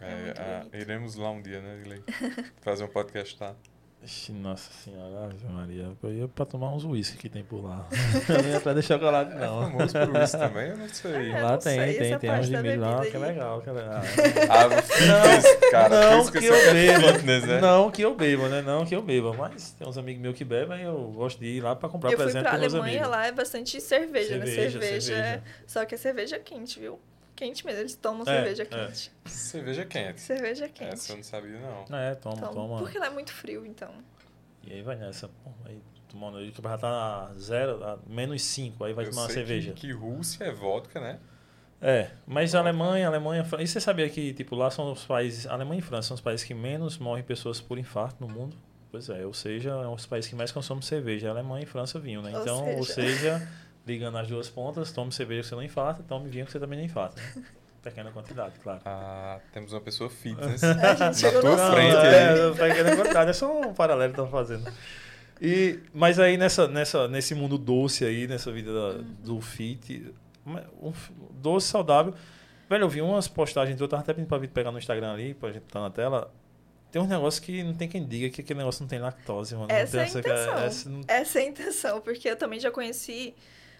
[0.00, 0.76] É É, muito ah, bonito.
[0.76, 2.02] iremos lá um dia, né, Dilei?
[2.62, 3.56] Fazer um podcast lá.
[4.04, 5.90] Ixi, nossa senhora, Ave Maria.
[6.02, 7.86] Eu ia pra tomar uns uísque que tem por lá.
[8.28, 9.62] Não ia pra deixar chocolate, É não.
[9.62, 11.30] famoso por isso também, eu não sei.
[11.32, 13.60] É, lá não tem, sei tem, tem uns de milho lá bebida que é legal.
[13.62, 14.02] Que é legal.
[14.50, 16.10] Ah, fitness, cara.
[16.10, 17.14] não que esqueceu eu é beba.
[17.14, 17.60] fitness, né?
[17.62, 18.60] Não que eu beba, né?
[18.62, 19.32] Não que eu beba.
[19.32, 22.10] Mas tem uns amigos meus que bebem e eu gosto de ir lá pra comprar
[22.12, 24.44] eu fui presente pra pros meus Alemanha, lá é bastante cerveja, né?
[24.44, 25.26] Cerveja, Cerveja, cerveja.
[25.26, 27.00] é- Só que é cerveja quente, viu?
[27.36, 28.66] Quente mesmo, eles tomam É, cerveja é.
[28.66, 29.12] quente.
[29.26, 30.20] Cerveja quente.
[30.20, 31.12] Cerveja Essa eu quente.
[31.16, 31.96] não sabia, não.
[31.98, 32.78] É, toma, Tomam, toma.
[32.78, 33.90] Porque lá é muito frio, então.
[34.62, 35.50] E aí vai nessa, pô.
[35.64, 39.22] Aí tomando aí que já tá a zero, a menos 5, aí vai eu tomar
[39.22, 39.72] uma cerveja.
[39.72, 41.18] Que, que Rússia é vodka, né?
[41.82, 45.80] É, mas a Alemanha, Alemanha, e você sabia que tipo lá são os países, Alemanha
[45.80, 48.56] e França são os países que menos morrem pessoas por infarto no mundo?
[48.90, 52.22] Pois é, ou seja, é os países que mais consomem cerveja, Alemanha e França vinho,
[52.22, 52.30] né?
[52.32, 53.02] Ou Então, ou seja-
[53.38, 53.48] seja,
[53.86, 56.78] ligando as duas pontas, tome cerveja que você não infarta, tome vinho que você também
[56.78, 57.44] não infarta, né?
[57.82, 58.80] Pequena quantidade, claro.
[58.86, 60.62] Ah, temos uma pessoa fitness.
[60.64, 64.72] A gente Na tua frente é, pequena quantidade, é só um paralelo que estão fazendo.
[65.38, 70.14] E, mas aí nessa, nessa, nesse mundo doce aí, nessa vida da- do fit,
[70.46, 70.92] um
[71.32, 72.14] doce saudável.
[72.70, 75.34] Velho, eu vi umas postagens, eu tava até pedindo pra vir pegar no Instagram ali,
[75.34, 76.32] pra gente estar na tela.
[76.90, 79.68] Tem uns negócios que não tem quem diga que aquele negócio não tem lactose, mano.
[79.68, 80.58] Não Essa tem é a intenção.
[80.58, 83.34] essa não- Essa é a intenção, porque eu também já conheci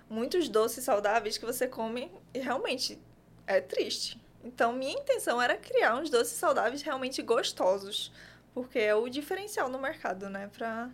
[0.09, 2.99] muitos doces saudáveis que você come e realmente
[3.47, 4.21] é triste.
[4.45, 8.13] Então, minha intenção era criar uns doces saudáveis realmente gostosos,
[8.53, 10.51] porque é o diferencial no mercado, né?
[10.53, 10.91] Pra...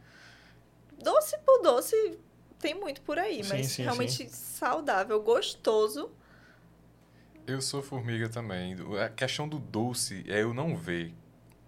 [0.98, 2.18] Doce por doce
[2.58, 6.10] tem muito por aí, Sim, mas sim, realmente saudável, gostoso.
[7.46, 8.76] Eu sou formiga também.
[9.02, 11.12] A questão do doce é eu não ver.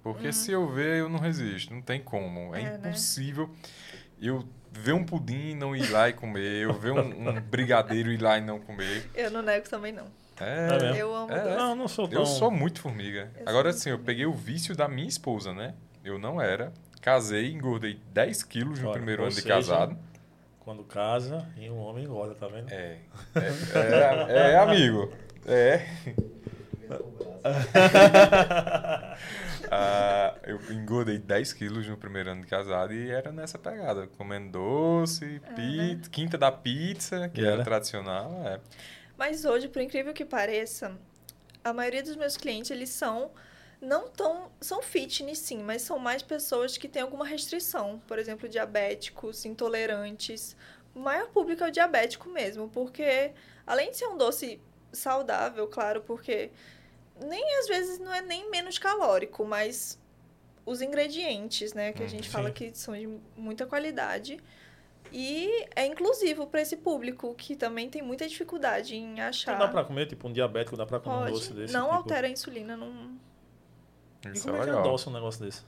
[0.02, 1.72] Porque se eu ver, eu não resisto.
[1.72, 2.54] Não tem como.
[2.54, 2.88] É, É, né?
[2.90, 3.50] impossível
[4.20, 6.64] eu ver um pudim e não ir lá e comer.
[6.64, 9.08] Eu ver um, um brigadeiro e ir lá e não comer.
[9.14, 10.06] Eu não nego também, não.
[10.40, 10.96] É mesmo?
[10.96, 11.56] Eu amo É, doce.
[11.56, 12.18] Não, não sou tão...
[12.18, 13.30] Eu sou muito formiga.
[13.36, 15.74] Eu Agora, assim, eu peguei o vício da minha esposa, né?
[16.04, 16.72] Eu não era.
[17.00, 19.96] Casei, engordei 10 quilos no Olha, primeiro ano de seja, casado.
[20.60, 22.72] Quando casa, e um homem engorda, tá vendo?
[22.72, 22.98] É.
[23.34, 25.12] É, é, é, amigo.
[25.46, 25.86] É.
[29.70, 34.52] Ah, eu engordei 10 quilos no primeiro ano de casado e era nessa pegada, comendo
[34.52, 37.64] doce, pizza, quinta da pizza, que era era?
[37.64, 38.30] tradicional.
[38.46, 38.60] É.
[39.16, 40.96] Mas hoje, por incrível que pareça,
[41.64, 43.30] a maioria dos meus clientes, eles são
[43.80, 48.48] não tão são fitness sim, mas são mais pessoas que têm alguma restrição, por exemplo,
[48.48, 50.56] diabéticos, intolerantes.
[50.94, 53.32] O maior público é o diabético mesmo, porque
[53.66, 54.60] além de ser um doce
[54.92, 56.50] saudável, claro, porque
[57.20, 60.00] nem às vezes não é nem menos calórico, mas
[60.64, 62.30] os ingredientes, né, que a Hum, gente sim.
[62.32, 64.38] fala que são de muita qualidade.
[65.14, 69.52] E é inclusivo para esse público que também tem muita dificuldade em achar.
[69.52, 71.32] Não dá pra comer, tipo, um diabético, dá pra comer um Pode.
[71.32, 71.72] doce desse.
[71.72, 71.94] não tipo...
[71.96, 72.76] altera a insulina.
[72.76, 73.18] Não...
[74.24, 75.62] E Isso como é é que adoça um negócio desse?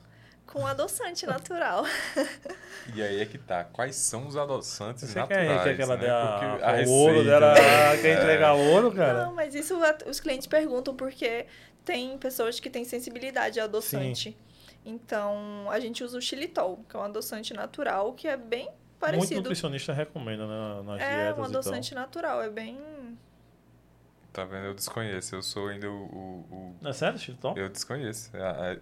[0.47, 1.85] Com adoçante natural.
[2.95, 3.65] E aí é que tá.
[3.65, 5.49] Quais são os adoçantes Você naturais?
[5.49, 6.03] quer, quer que ela né?
[6.03, 7.55] dê a, a- ouro dela?
[7.55, 7.97] né?
[8.03, 9.25] Quer entregar ouro, cara?
[9.25, 9.75] Não, mas isso
[10.07, 11.47] os clientes perguntam porque
[11.83, 14.37] tem pessoas que têm sensibilidade a adoçante.
[14.85, 18.77] Então, a gente usa o xilitol, que é um adoçante natural, que é bem Muito
[19.01, 19.41] parecido.
[19.41, 22.79] nutricionista recomenda né, nas É, dietas um e adoçante natural, é bem...
[24.35, 24.67] Tá vendo?
[24.67, 25.37] Eu desconheço.
[25.37, 25.95] Eu sou ainda o.
[25.95, 26.89] o- o-.
[26.89, 27.55] É sério, Chilton?
[27.57, 28.33] Eu desconheço.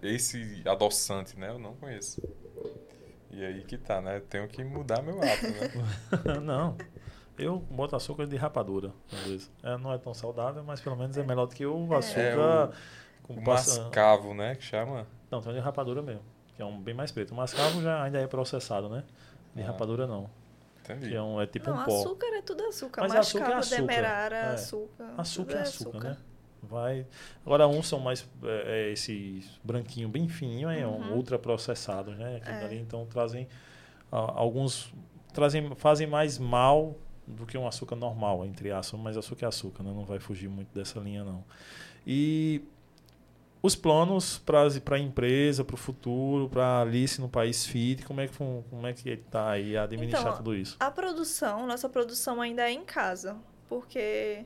[0.01, 1.49] Esse adoçante, né?
[1.49, 2.21] Eu não conheço.
[3.29, 4.19] E aí que tá, né?
[4.29, 5.47] Tenho que mudar meu hábito,
[6.27, 6.39] né?
[6.43, 6.75] não.
[7.37, 9.51] Eu boto açúcar de rapadura, às vezes.
[9.63, 12.35] É, não é tão saudável, mas pelo menos é melhor do que o açúcar É,
[12.65, 12.73] o-
[13.23, 14.55] com O passa- mascavo, né?
[14.55, 15.07] Que chama.
[15.31, 16.23] Não, tem de rapadura mesmo,
[16.55, 17.31] que é um bem mais preto.
[17.31, 19.03] O mascavo já ainda é processado, né?
[19.55, 19.67] De Ah.
[19.67, 20.29] rapadura não.
[20.83, 21.09] Entendi.
[21.09, 21.99] Que é, um, é tipo Não, um pó.
[21.99, 23.01] açúcar é tudo açúcar.
[23.01, 23.81] Mas Mascavo, açúcar é açúcar.
[23.81, 24.45] demerara, É.
[24.53, 25.13] açúcar.
[25.17, 26.17] Açúcar tudo é açúcar, né?
[26.61, 27.07] Vai.
[27.45, 31.15] Agora uns são mais é, é, esse branquinho bem fininho, é um Uhum.
[31.15, 32.41] ultra processados, né?
[32.45, 32.65] É.
[32.65, 33.47] ali, então trazem
[34.11, 34.93] alguns
[35.33, 39.83] trazem fazem mais mal do que um açúcar normal, entre aspas, mas açúcar é açúcar,
[39.83, 39.91] né?
[39.93, 41.43] Não vai fugir muito dessa linha não.
[42.05, 42.61] E
[43.63, 48.19] os planos para a empresa, para o futuro, para a Alice no País Fit, como
[48.19, 50.75] é que como é que está aí a administrar Então, tudo isso?
[50.81, 53.37] A produção, nossa produção ainda é em casa,
[53.69, 54.43] porque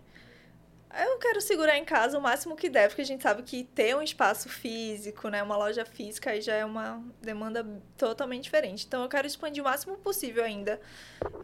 [0.96, 3.96] eu quero segurar em casa o máximo que der, porque a gente sabe que ter
[3.96, 7.66] um espaço físico, né, uma loja física, aí já é uma demanda
[7.98, 8.86] totalmente diferente.
[8.86, 10.80] Então eu quero expandir o máximo possível ainda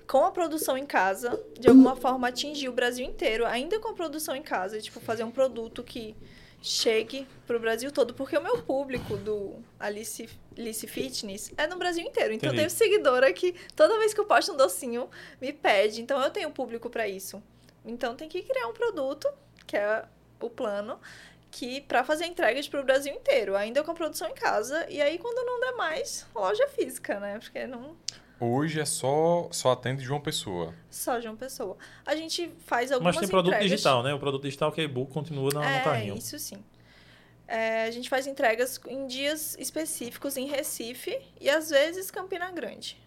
[0.06, 3.94] com a produção em casa, de alguma forma atingir o Brasil inteiro, ainda com a
[3.94, 6.16] produção em casa, tipo fazer um produto que
[6.64, 12.04] chegue pro Brasil todo, porque o meu público do Alice, Alice Fitness é no Brasil
[12.04, 12.34] inteiro.
[12.34, 12.70] Então eu Entendi.
[12.74, 15.10] tenho seguidora que toda vez que eu posto um docinho
[15.42, 16.02] me pede.
[16.02, 17.44] Então eu tenho público para isso.
[17.86, 19.28] Então tem que criar um produto,
[19.68, 20.06] que é
[20.40, 20.98] o plano,
[21.52, 25.46] que para fazer entregas pro Brasil inteiro, ainda com produção em casa e aí quando
[25.46, 27.40] não der mais, loja física, né?
[27.40, 27.98] Porque não
[28.40, 30.74] Hoje é só, só atende João Pessoa.
[30.90, 31.78] só de uma pessoa.
[32.06, 33.72] A gente faz algumas Mas tem produto entregas.
[33.72, 34.14] digital, né?
[34.14, 36.16] O produto digital que é e-book continua na- no é, carrinho.
[36.18, 36.64] isso sim.
[37.48, 42.98] É, a gente faz entregas em dias específicos em Recife e às vezes Campina Grande.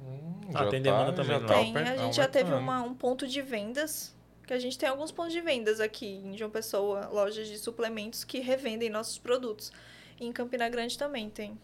[0.00, 1.46] Hum, Ah, tem demanda também já lá.
[1.48, 4.14] Tem, a gente já teve uma, um ponto de vendas,
[4.46, 8.22] que a gente tem alguns pontos de vendas aqui em João Pessoa, lojas de suplementos
[8.22, 9.72] que revendem nossos produtos.
[10.20, 11.58] E em Campina Grande também tem.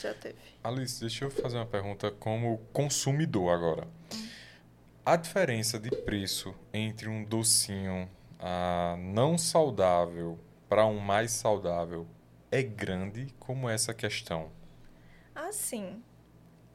[0.00, 0.38] Já teve.
[0.62, 3.88] Alice, deixa eu fazer uma pergunta como consumidor agora.
[5.04, 10.38] A diferença de preço entre um docinho ah, não saudável
[10.68, 12.06] para um mais saudável
[12.50, 13.34] é grande?
[13.38, 14.50] Como é essa questão?
[15.34, 16.02] Assim,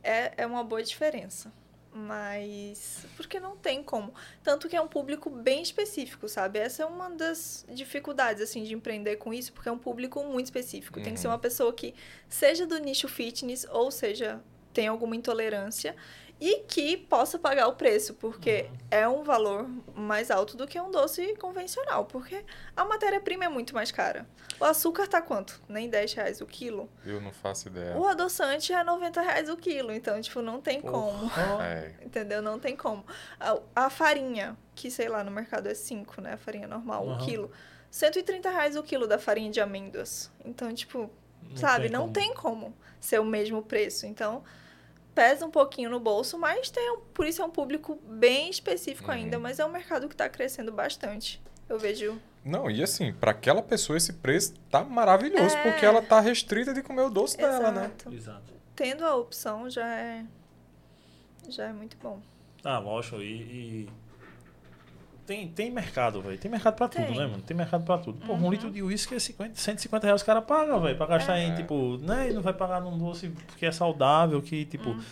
[0.03, 1.51] é, é uma boa diferença.
[1.95, 3.05] Mas.
[3.15, 4.13] Porque não tem como.
[4.43, 6.59] Tanto que é um público bem específico, sabe?
[6.59, 10.45] Essa é uma das dificuldades, assim, de empreender com isso, porque é um público muito
[10.47, 11.01] específico.
[11.01, 11.33] Tem que ser Uhum.
[11.33, 11.95] uma pessoa que
[12.27, 14.41] seja do nicho fitness, ou seja,
[14.73, 15.95] tem alguma intolerância,
[16.39, 20.91] e que possa pagar o preço, porque é um valor mais alto do que um
[20.91, 22.43] doce convencional, porque
[22.75, 24.27] a matéria-prima é muito mais cara.
[24.59, 25.61] O açúcar tá quanto?
[25.67, 26.89] Nem 10 reais o quilo.
[27.05, 27.95] Eu não faço ideia.
[27.97, 31.29] O adoçante é 90 reais o quilo, então, tipo, não tem como.
[31.29, 31.65] Porra.
[31.65, 32.41] É, Entendeu?
[32.41, 33.05] Não tem como.
[33.39, 36.33] A, a farinha, que sei lá, no mercado é 5, né?
[36.33, 37.15] A farinha normal, Aham.
[37.15, 37.51] o quilo.
[37.89, 40.29] 130 reais o quilo da farinha de amêndoas.
[40.43, 41.09] Então, tipo,
[41.55, 41.87] sabe?
[41.89, 42.13] não como.
[42.13, 44.05] tem como ser o mesmo preço.
[44.05, 44.43] Então,
[45.15, 49.07] pesa um pouquinho no bolso, mas tem um, por isso é um público bem específico
[49.07, 49.15] Uhum.
[49.15, 49.39] ainda.
[49.39, 51.41] Mas é um mercado que está crescendo bastante.
[51.67, 52.21] Eu vejo.
[52.43, 55.63] Não, e assim, para aquela pessoa esse preço tá maravilhoso, É.
[55.63, 57.85] porque ela tá restrita de comer o doce dela, né?
[57.85, 58.13] Exato.
[58.13, 58.53] Exato.
[58.75, 60.25] Tendo a opção já é.
[61.49, 62.21] Já é muito bom.
[62.63, 63.17] Ah, lógico.
[63.21, 63.41] E,
[63.85, 63.89] e
[65.25, 66.37] tem, tem mercado, velho.
[66.37, 67.17] Tem mercado pra tudo, Tem.
[67.17, 67.41] né, mano?
[67.41, 68.19] Tem mercado pra tudo.
[68.25, 68.51] Pô, um Uhum.
[68.51, 70.95] litro de uísque é 50, 150 reais os caras pagam, velho.
[70.97, 71.55] Pra gastar em, É.
[71.55, 72.29] tipo, né?
[72.29, 75.03] E não vai pagar num doce que é saudável, que, tipo, Uhum.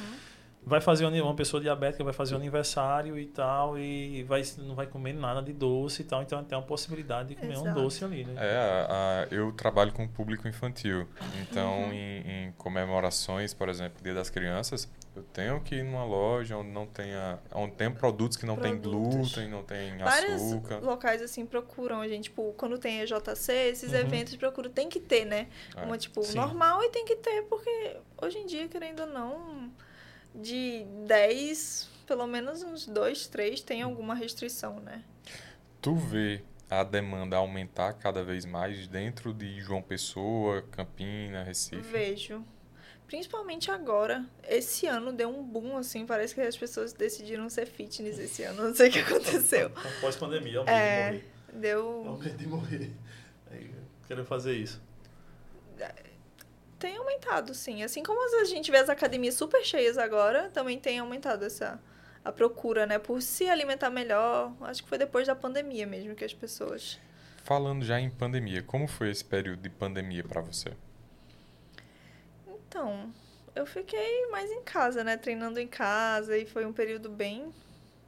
[0.66, 4.88] vai fazer uma pessoa diabética vai fazer um aniversário e tal, e vai, não vai
[4.88, 6.22] comer nada de doce e tal.
[6.22, 7.82] Então tem uma possibilidade de comer um Exato.
[7.82, 8.34] doce ali, né?
[8.38, 8.88] É, a-
[9.24, 11.06] a- eu trabalho com público infantil.
[11.42, 11.92] Então, Uhum.
[11.94, 16.70] em, em comemorações, por exemplo, Dia das Crianças, eu tenho que ir numa loja onde
[16.72, 19.34] não tenha, onde tem produtos que não tem Produtos.
[19.34, 20.80] glúten, não tem Vários açúcar.
[20.80, 24.00] locais assim procuram a gente, tipo, quando tem EJC, esses Uhum.
[24.00, 25.48] eventos procuram, tem que ter, né?
[25.76, 25.82] É.
[25.84, 26.36] Uma, tipo, Sim.
[26.36, 29.72] normal e tem que ter, porque hoje em dia, querendo ou não,
[30.34, 35.04] de 10, pelo menos uns 2, 3 tem alguma restrição, né?
[35.82, 41.82] Tu vê a demanda aumentar cada vez mais dentro de João Pessoa, Campina, Recife?
[41.82, 42.44] Vejo.
[43.14, 44.26] Principalmente agora.
[44.50, 48.64] Esse ano deu um boom, assim, parece que as pessoas decidiram ser fitness esse ano.
[48.64, 49.68] Não sei o que aconteceu.
[49.70, 51.12] Então, Pós-pandemia, é o É.
[51.12, 51.30] medo de morrer.
[51.54, 52.20] É Deu.
[52.20, 52.92] medo de morrer.
[54.08, 54.82] Quero fazer isso.
[56.80, 57.84] tem aumentado, sim.
[57.84, 61.80] Assim como a gente vê as academias super cheias agora, também tem aumentado essa
[62.26, 64.52] a procura, né, por se alimentar melhor.
[64.62, 67.00] Acho que foi depois da pandemia mesmo que as pessoas.
[67.44, 70.74] Falando já em pandemia, como foi esse período de pandemia para você?
[72.74, 73.14] Então,
[73.56, 77.54] eu fiquei mais em casa, né, treinando em casa e foi um período bem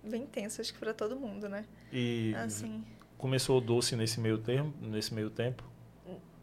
[0.03, 1.65] bem tenso, acho que para todo mundo, né?
[1.93, 2.83] E Assim,
[3.15, 5.63] começou o doce nesse meio tempo, nesse meio tempo.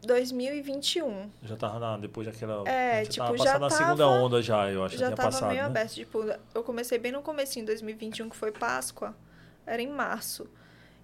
[0.01, 1.29] 2021.
[1.43, 2.67] Já tava na, depois daquela.
[2.67, 4.97] É, já tipo, tava já passando a segunda tava- onda já, eu acho.
[4.97, 5.65] já tinha tava passado, meio né?
[5.67, 5.93] aberto.
[5.93, 6.19] Tipo,
[6.53, 9.15] eu comecei bem no comecinho, 2021, que foi Páscoa.
[9.65, 10.45] Era em março.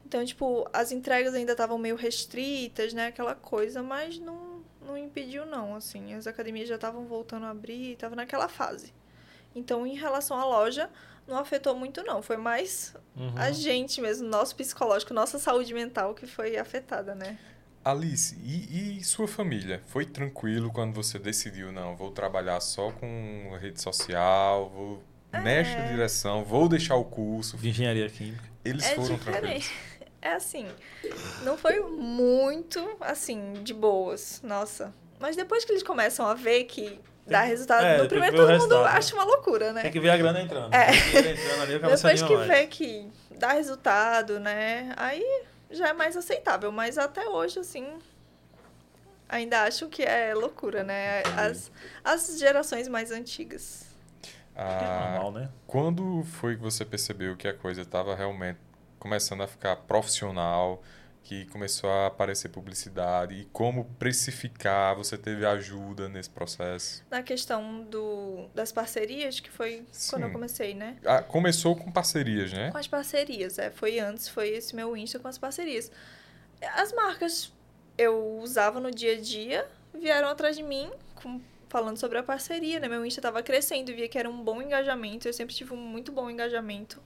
[0.05, 3.07] Então, tipo, as entregas ainda estavam meio restritas, né?
[3.07, 4.48] Aquela coisa, mas não,
[4.89, 6.13] não impediu, não, assim.
[6.13, 8.93] As academias já estavam voltando a abrir, tava naquela fase.
[9.55, 10.89] Então, em relação à loja,
[11.27, 12.21] não afetou muito, não.
[12.21, 13.33] Foi mais Uhum.
[13.35, 17.37] a gente mesmo, nosso psicológico, nossa saúde mental que foi afetada, né?
[17.83, 19.81] Alice, e, e sua família?
[19.87, 25.91] Foi tranquilo quando você decidiu, não, vou trabalhar só com rede social, vou nesta É.
[25.91, 27.57] direção, vou deixar o curso.
[27.57, 28.43] De engenharia química.
[28.65, 29.41] Eles é foram diferente.
[29.69, 29.71] tranquilos.
[30.21, 30.67] É assim,
[31.43, 34.93] não foi muito, assim, de boas, nossa.
[35.19, 38.75] Mas depois que eles começam a ver que dá resultado, é, no primeiro todo mundo
[38.79, 39.81] acha uma loucura, né?
[39.83, 40.73] Tem que ver a grana entrando.
[40.73, 40.87] É.
[40.91, 42.47] Tem que ver entrando ali, Depois que mais.
[42.47, 44.93] vê que dá resultado, né?
[44.97, 45.23] Aí
[45.71, 46.71] já é mais aceitável.
[46.71, 47.87] Mas até hoje, assim,
[49.27, 51.23] ainda acho que é loucura, né?
[51.37, 51.71] As,
[52.03, 53.85] as gerações mais antigas.
[54.55, 55.49] É Ah, normal, né?
[55.65, 58.57] quando foi que você percebeu que a coisa estava realmente
[58.99, 60.83] começando a ficar profissional,
[61.23, 64.95] que começou a aparecer publicidade e como precificar?
[64.95, 67.03] Você teve ajuda nesse processo?
[67.09, 70.33] Na questão do, das parcerias, que foi quando eu Sim.
[70.33, 70.97] comecei, né?
[71.05, 72.71] Ah, começou com parcerias, né?
[72.71, 73.69] Com as parcerias, é.
[73.69, 75.91] Foi antes, foi esse meu Insta com as parcerias.
[76.75, 77.53] As marcas
[77.97, 82.79] eu usava no dia a dia, vieram atrás de mim, com- falando sobre a parceria,
[82.79, 82.87] né?
[82.87, 86.11] Meu Insta tava crescendo, via que era um bom engajamento, eu sempre tive um muito
[86.11, 87.01] bom engajamento.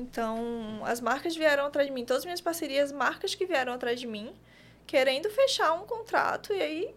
[0.00, 4.00] Então, as marcas vieram atrás de mim, todas as minhas parcerias, marcas que vieram atrás
[4.00, 4.32] de mim,
[4.86, 6.94] querendo fechar um contrato, e aí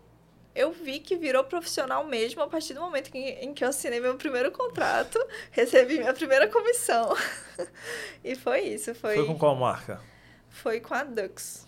[0.56, 4.00] eu vi que virou profissional mesmo a partir do momento que, em que eu assinei
[4.00, 5.20] meu primeiro contrato,
[5.52, 7.14] recebi minha primeira comissão.
[8.24, 10.00] e foi isso, foi, Foi com qual marca?
[10.50, 11.68] foi com a Dux,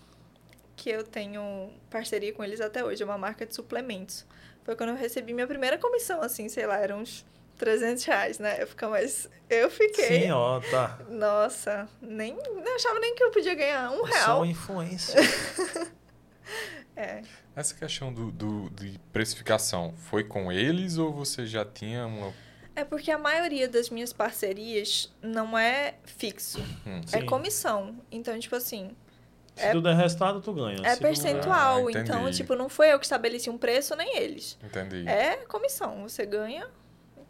[0.75, 4.25] que eu tenho parceria com eles até hoje, é uma marca de suplementos.
[4.63, 7.25] Foi quando eu recebi minha primeira comissão, assim, sei lá, eram uns
[7.57, 10.21] 300 reais na época, mas eu fiquei...
[10.23, 10.99] Sim, ó, tá.
[11.09, 14.45] Nossa, nem, não achava nem que eu podia ganhar um Só real.
[14.45, 15.15] influência.
[16.95, 17.21] É.
[17.55, 22.33] Essa questão do, do- de precificação foi com eles ou você já tinha uma.
[22.75, 27.97] É porque a maioria das minhas parcerias não é fixo, Hum, é comissão.
[28.11, 28.95] Então, tipo assim,
[29.55, 30.81] Se É- tudo é resultado, tu ganha.
[30.85, 31.87] é Se tu- percentual.
[31.87, 34.57] Ah, então, tipo, não foi eu que estabeleci um preço, nem eles.
[34.63, 35.05] entendi.
[35.07, 36.03] É comissão.
[36.03, 36.67] Você ganha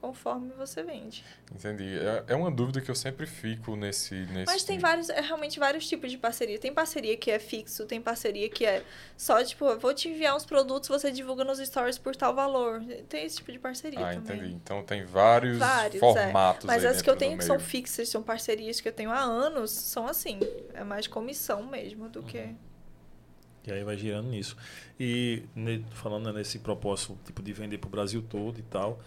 [0.06, 1.24] conforme você vende.
[1.54, 1.98] Entendi.
[1.98, 4.14] É, é uma dúvida que eu sempre fico nesse.
[4.14, 6.60] nesse Mas tem vários, é realmente vários tipos de parceria.
[6.60, 8.84] Tem parceria que é fixo, tem parceria que é
[9.18, 12.84] só, tipo, eu vou te enviar uns produtos, você divulga nos stories por tal valor.
[13.10, 14.38] Tem esse tipo de parceria Ah, também.
[14.38, 14.54] entendi.
[14.54, 16.00] Então tem vários, Vários, é.
[16.00, 19.10] formatos Mas aí as que eu tenho que são fixas, são parcerias que eu tenho
[19.12, 20.40] há anos, são assim.
[20.74, 22.54] É mais comissão mesmo do que.
[23.68, 24.56] E aí vai girando nisso.
[25.00, 29.00] E ne- falando nesse propósito tipo de vender pro Brasil todo e tal,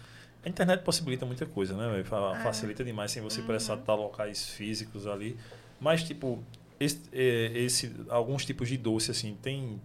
[0.44, 2.01] a internet possibilita muita coisa, né?
[2.01, 2.05] É.
[2.42, 3.46] Facilita demais sem você Uhum.
[3.46, 5.37] precisar estar locais físicos ali.
[5.81, 6.42] Mas tipo,
[6.81, 9.81] esse, é, esse- alguns tipos de doce assim, tem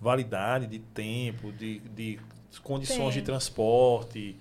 [0.00, 2.20] validade de tempo, de, de
[2.62, 3.24] condições de Tem.
[3.24, 4.36] transporte,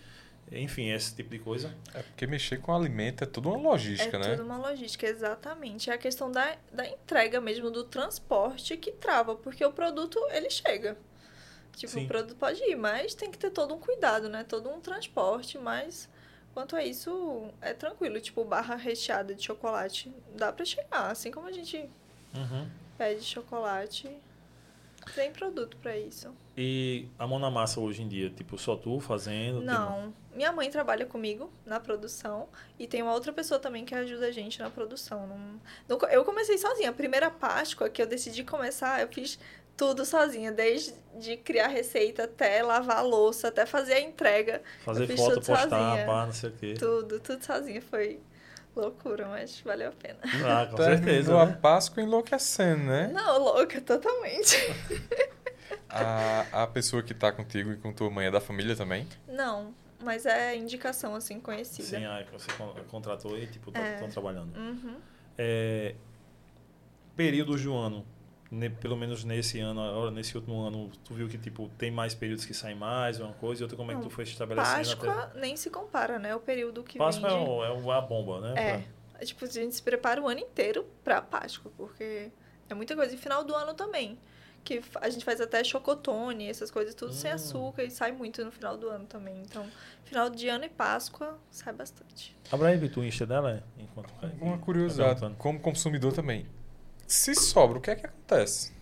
[0.52, 1.76] enfim, esse tipo de coisa.
[1.94, 4.36] É porque mexer com alimento é tudo uma logística, é né?
[4.36, 5.90] tudo uma logística, exatamente.
[5.90, 10.50] É a questão da, da entrega mesmo, do transporte que trava, porque o produto, ele
[10.50, 10.98] chega.
[11.78, 12.06] Tipo, Sim.
[12.06, 14.44] o produto pode ir, mas tem que ter todo um cuidado, né?
[14.44, 16.10] Todo um transporte, mas
[16.54, 18.20] quanto a isso, é tranquilo.
[18.20, 21.12] Tipo, barra recheada de chocolate, dá pra chegar.
[21.12, 21.78] Assim como a gente
[22.34, 22.68] Uhum.
[22.98, 24.10] pede chocolate,
[25.14, 26.34] tem produto pra isso.
[26.58, 29.58] E a mão na massa hoje em dia, tipo, só tu fazendo?
[29.58, 30.12] tem- Não.
[30.34, 32.48] Minha mãe trabalha comigo na produção
[32.80, 35.28] e tem uma outra pessoa também que ajuda a gente na produção.
[35.88, 36.90] Não- eu comecei sozinha.
[36.90, 39.38] A primeira Páscoa que eu decidi começar, eu fiz
[39.78, 44.62] tudo sozinha, desde de criar receita até lavar a louça, até fazer a entrega.
[44.84, 46.06] Fazer foto, tudo postar, sozinha.
[46.06, 46.74] pá, não sei o quê.
[46.78, 47.82] Tudo, tudo sozinha.
[47.82, 48.20] Foi
[48.76, 50.20] loucura, mas valeu a pena.
[50.24, 51.42] Ah, com Terminou certeza.
[51.42, 51.58] a Né?
[51.62, 53.08] Páscoa enlouquecendo, né?
[53.14, 54.58] Não, louca, totalmente.
[55.90, 59.08] A, a pessoa que tá contigo e com tua mãe é da família também?
[59.28, 59.74] Não,
[60.04, 61.88] mas é indicação, assim, conhecida.
[61.88, 64.12] Sim, ah, que você con- contratou e tipo, estão É.
[64.12, 64.56] trabalhando.
[64.58, 64.98] Uhum.
[65.38, 65.96] É,
[67.16, 68.06] período do ano,
[68.52, 72.14] ne- pelo menos nesse ano, agora, nesse último ano, tu viu que tipo tem mais
[72.16, 75.32] períodos que saem mais, uma coisa, e outra como é que tu foi estabelecendo Páscoa
[75.36, 76.36] nem se compara, né?
[76.36, 77.50] O período que Páscoa é, vende...
[77.50, 78.54] o- é a bomba, né?
[78.58, 78.98] É.
[79.20, 82.32] É, Tipo, a gente se prepara o ano inteiro pra Páscoa, porque
[82.70, 83.14] é muita coisa.
[83.16, 84.18] E final do ano também.
[84.64, 87.36] Que a gente faz até chocotone, essas coisas, tudo sem Hum.
[87.36, 89.42] açúcar e sai muito no final do ano também.
[89.42, 89.66] Então,
[90.04, 92.38] final de ano e Páscoa sai bastante.
[92.52, 93.82] Abra aí, o Insta dela, é?
[93.82, 94.14] Enquanto.
[94.42, 96.46] Uma curiosidade, como consumidor também.
[97.08, 98.74] Se sobra, o que é que acontece?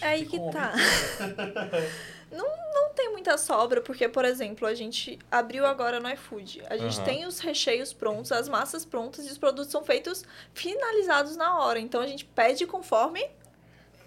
[0.00, 0.52] É aí que come.
[0.52, 0.72] tá.
[2.32, 6.62] não, não tem muita sobra, porque, por exemplo, a gente abriu agora no iFood.
[6.70, 7.04] A gente Aham.
[7.04, 10.24] tem os recheios prontos, as massas prontas e os produtos são feitos
[10.54, 11.78] finalizados na hora.
[11.80, 13.28] Então a gente pede conforme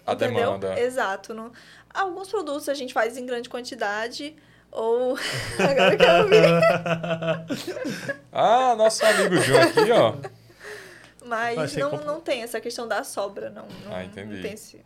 [0.06, 0.36] A Entendeu?
[0.58, 0.80] demanda.
[0.80, 1.32] Exato.
[1.34, 1.52] Não-
[1.92, 4.34] Alguns produtos a gente faz em grande quantidade,
[4.72, 5.16] ou.
[5.58, 8.14] Agora que eu vi.
[8.32, 10.14] Ah, nosso amigo João aqui, ó.
[11.24, 13.66] Mas não, não tem essa questão da sobra, não.
[13.84, 14.34] não Ah, entendi.
[14.34, 14.80] Não tem esse...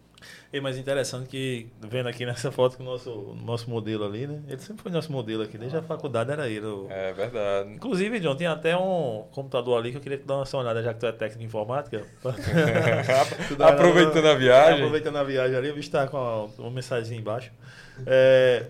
[0.53, 4.41] E mas interessante que, vendo aqui nessa foto que o nosso, nosso modelo ali, né?
[4.49, 6.67] Ele sempre foi nosso modelo aqui, desde a faculdade era ele.
[6.67, 7.73] o- É verdade.
[7.75, 10.93] Inclusive, John, tem até um computador ali que eu queria te dar uma olhada, já
[10.93, 12.05] que tu é técnico em informática.
[13.65, 14.75] Aproveitando a viagem.
[14.77, 17.53] Aproveitando a viagem ali, o bicho tá com uma, uma mensagem embaixo.
[18.07, 18.67] É,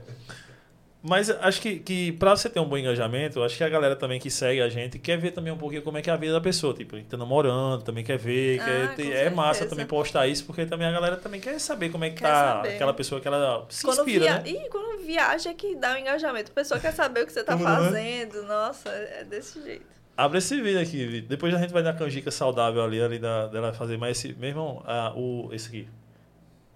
[1.02, 4.18] mas acho que, que para você ter um bom engajamento, acho que a galera também
[4.18, 6.32] que segue a gente quer ver também um pouquinho como é que é a vida
[6.32, 6.74] da pessoa.
[6.74, 8.60] Tipo, a gente tá namorando, também quer ver.
[8.60, 11.88] Ah, quer ter- é massa também postar isso, porque também a galera também quer saber
[11.90, 12.74] como é que Quer tá saber.
[12.74, 14.34] aquela pessoa que ela se Quando, inspira, via...
[14.40, 14.64] né?
[14.64, 16.50] Ih, quando viaja é que dá o engajamento.
[16.50, 17.62] A pessoa quer saber o que você tá Uhum.
[17.62, 18.42] fazendo.
[18.42, 19.86] Nossa, é desse jeito.
[20.16, 21.28] Abre esse vídeo aqui, Vitor.
[21.28, 24.34] Depois a gente vai na canjica saudável ali, ali da, dela fazer mais esse.
[24.34, 25.88] Meu irmão, ah, o, esse aqui.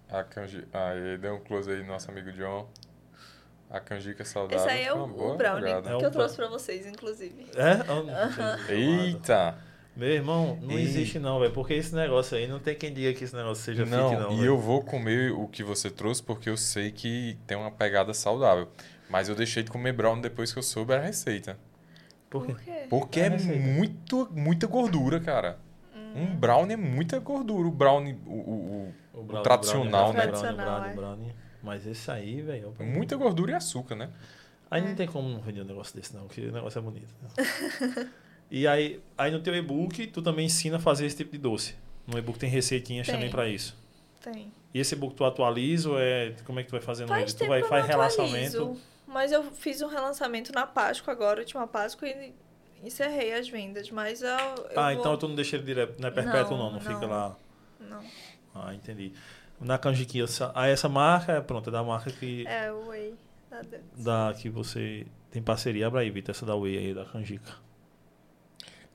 [0.08, 0.62] A canji...
[0.72, 2.68] Ah, ele deu um close aí no nosso amigo John.
[3.72, 4.58] A canjica saudável.
[4.58, 5.90] Esse aí é o, o brownie jogada.
[5.90, 7.46] É que o eu trouxe pra vocês, inclusive.
[7.56, 7.76] É?
[7.84, 8.06] Não.
[8.68, 9.56] Eita!
[9.96, 11.52] Meu irmão, não E- existe não, velho.
[11.52, 14.32] Porque esse negócio aí, não tem quem diga que esse negócio seja não, fit, não.
[14.32, 14.46] e velho.
[14.46, 18.68] eu vou comer o que você trouxe porque eu sei que tem uma pegada saudável.
[19.10, 21.58] Mas eu deixei de comer brownie depois que eu soube a receita.
[22.30, 22.52] Por quê?
[22.52, 22.86] Por quê?
[22.88, 25.58] Porque É é muito, muita gordura, cara.
[26.14, 27.68] Um brownie é muita gordura.
[27.68, 30.26] O brownie, o, o- o- brownie, tradicional, brownie, né?
[30.26, 30.94] Brownie, Tradicional, brownie, é.
[30.96, 31.34] brownie.
[31.62, 32.74] Mas esse aí, velho.
[32.80, 34.10] muita gordura e açúcar, né?
[34.70, 37.08] Aí não tem como não vender um negócio desse, não, porque o negócio é bonito.
[37.22, 38.10] né?
[38.50, 41.74] e aí, aí no teu e-book, tu também ensina a fazer esse tipo de doce.
[42.06, 43.14] No e-book tem receitinhas Tem.
[43.14, 43.76] também pra isso.
[44.20, 44.50] Tem.
[44.72, 46.34] E esse e-book tu atualiza ou é.
[46.44, 47.38] Como é que tu vai fazendo Faz ele?
[47.38, 52.32] Tu vai faz atualizo, Mas eu fiz um relançamento na Páscoa agora, última Páscoa, e
[52.82, 53.90] encerrei as vendas.
[53.90, 54.28] Mas eu.
[54.30, 56.80] eu Ah, vou- então tu não deixa ele direto, não é perpétuo não, Não, não,
[56.80, 57.36] fica lá.
[57.78, 58.02] Não.
[58.54, 59.12] Ah, entendi.
[59.60, 63.14] Na canjiquinha, essa- ah, essa marca é pronta, é da marca que, É o Whey
[63.98, 65.86] da que você tem parceria.
[65.86, 67.54] Abra aí, Vitor, essa da Whey aí, da canjica.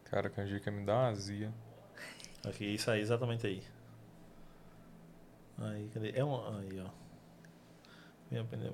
[0.06, 1.54] Cara, a canjica me dá uma azia.
[2.46, 3.62] Aqui, isso aí, exatamente aí.
[5.60, 6.12] Aí, cadê?
[6.16, 6.36] É um.
[6.58, 6.90] Aí, ó.
[8.30, 8.74] Minha pneu,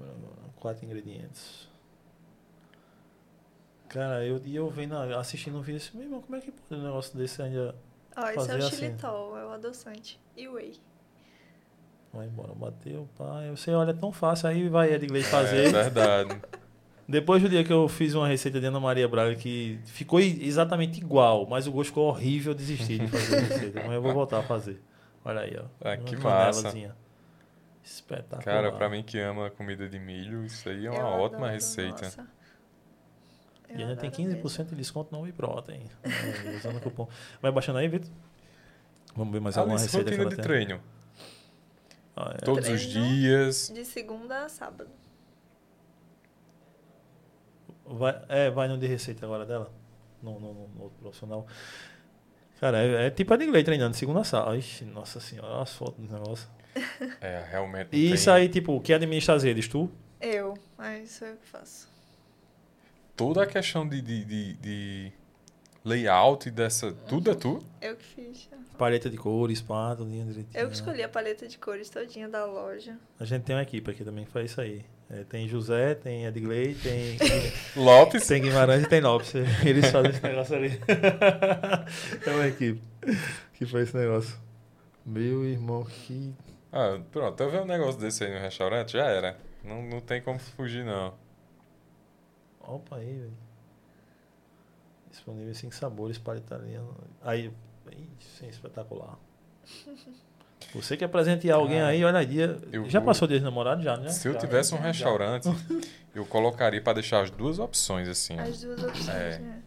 [0.56, 1.68] quatro ingredientes.
[3.90, 6.82] Cara, eu, e eu vendo, assistindo um vídeo assim, meu irmão, como é que pode
[6.82, 7.76] um negócio desse ainda
[8.18, 8.76] Ó, esse é o assim.
[8.78, 10.20] xilitol, é o adoçante.
[10.36, 10.80] E o Whey.
[12.14, 12.54] Vai embora?
[12.54, 13.50] Bateu, pai.
[13.52, 15.72] Você olha, é tão fácil, aí vai Edgley É fazer.
[15.72, 16.40] verdade.
[17.08, 21.00] Depois do dia que eu fiz uma receita de Ana Maria Braga que ficou exatamente
[21.00, 23.82] igual, mas o gosto ficou horrível, eu desisti de fazer a receita.
[23.84, 24.82] Mas eu vou voltar a fazer.
[25.26, 25.66] Olha aí, ó.
[25.82, 26.96] Ah, Uma que canelazinha.
[27.84, 28.44] Espetacular.
[28.44, 31.54] Cara, pra mim que ama comida de milho, isso aí é uma Eu ótima adoro,
[31.54, 32.04] receita.
[32.06, 32.28] nossa.
[33.68, 34.66] Eu E ainda tem adoro 15% mesmo.
[34.66, 35.90] de desconto no Whey Protein.
[36.04, 37.08] É, usando o cupom.
[37.42, 38.10] Vai baixando aí, Vitor?
[39.16, 40.80] Vamos ver mais alguma Alice, receita rotina de tem.
[42.16, 42.46] Ah, é.
[42.46, 43.72] Todos os dias.
[43.74, 44.90] De segunda a sábado.
[47.86, 49.72] Vai, é, vai no de receita agora dela?
[50.22, 51.46] No, no, no- no outro profissional.
[52.60, 54.56] Cara, é, é tipo a de inglês treinando, segunda sala.
[54.58, 56.48] Ixi, nossa senhora, olha as fotos do negócio.
[57.20, 57.88] É, realmente.
[57.88, 59.68] E tem isso aí, tipo, quem administra as redes?
[59.68, 59.90] Tu?
[60.22, 61.92] Eu, mas isso eu que faço.
[63.18, 65.12] Toda a questão de, de, de, de
[65.84, 66.92] layout e dessa.
[67.08, 67.64] Tudo é tu?
[67.82, 68.50] Eu que fiz.
[68.78, 70.48] Paleta de cores, pá, tudo direitinho.
[70.54, 72.98] Eu que escolhi a paleta de cores todinha da loja.
[73.20, 74.84] A gente tem uma equipe aqui também que faz isso aí.
[75.10, 77.18] É, tem José, tem Edgley, tem,
[77.76, 78.26] Lopes.
[78.26, 79.36] tem Guimarães e tem Lopes.
[79.64, 80.72] Eles fazem esse negócio ali.
[82.26, 82.82] é uma equipe
[83.54, 84.36] que faz esse negócio.
[85.06, 86.34] Meu irmão, que.
[86.72, 87.44] Ah, pronto.
[87.44, 89.38] Eu ver um negócio desse aí no restaurante, já era.
[89.64, 91.14] Não, não tem como fugir, não.
[92.60, 93.34] Opa aí, velho.
[95.24, 96.94] Disponível cinco sabores para italiano.
[97.22, 97.50] Aí,
[98.20, 99.18] isso é espetacular.
[100.76, 102.38] Você quer presentear alguém Cara, aí, olha aí.
[102.72, 104.10] eu Já vou- passou dia de namorado já, né?
[104.10, 104.84] Se eu Já, tivesse um já.
[104.84, 105.48] restaurante,
[106.16, 108.38] eu colocaria pra deixar as duas opções, assim.
[108.40, 109.40] As duas opções, É.
[109.40, 109.64] né?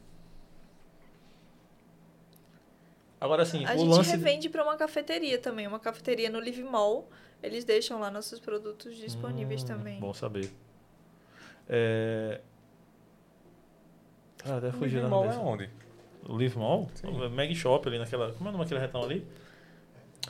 [3.20, 4.10] Agora, assim, A o gente lance...
[4.10, 7.08] revende para uma cafeteria também, uma cafeteria no Live Mall.
[7.42, 10.00] Eles deixam lá nossos produtos disponíveis Hum, também.
[10.00, 10.50] Bom saber.
[11.68, 12.40] É...
[14.46, 15.70] Cara, até fugiu da Mall é onde?
[16.28, 16.88] O Live Mall?
[16.94, 17.08] Sim.
[17.08, 18.32] O Mag Shop ali naquela...
[18.32, 19.26] Como é o nome daquele retão ali?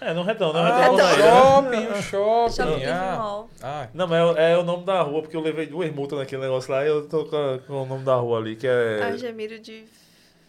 [0.00, 1.22] É, no retão, não Ah, retão ilha.
[1.22, 2.54] shopping, o shopping.
[2.54, 3.16] Shopping Live ah.
[3.18, 3.50] Mall.
[3.62, 6.42] Ah, Não, mas é, é o nome da rua, porque eu levei duas multas naquele
[6.42, 9.02] negócio lá e eu tô com, com o nome da rua ali, que é...
[9.02, 9.84] Argemiro de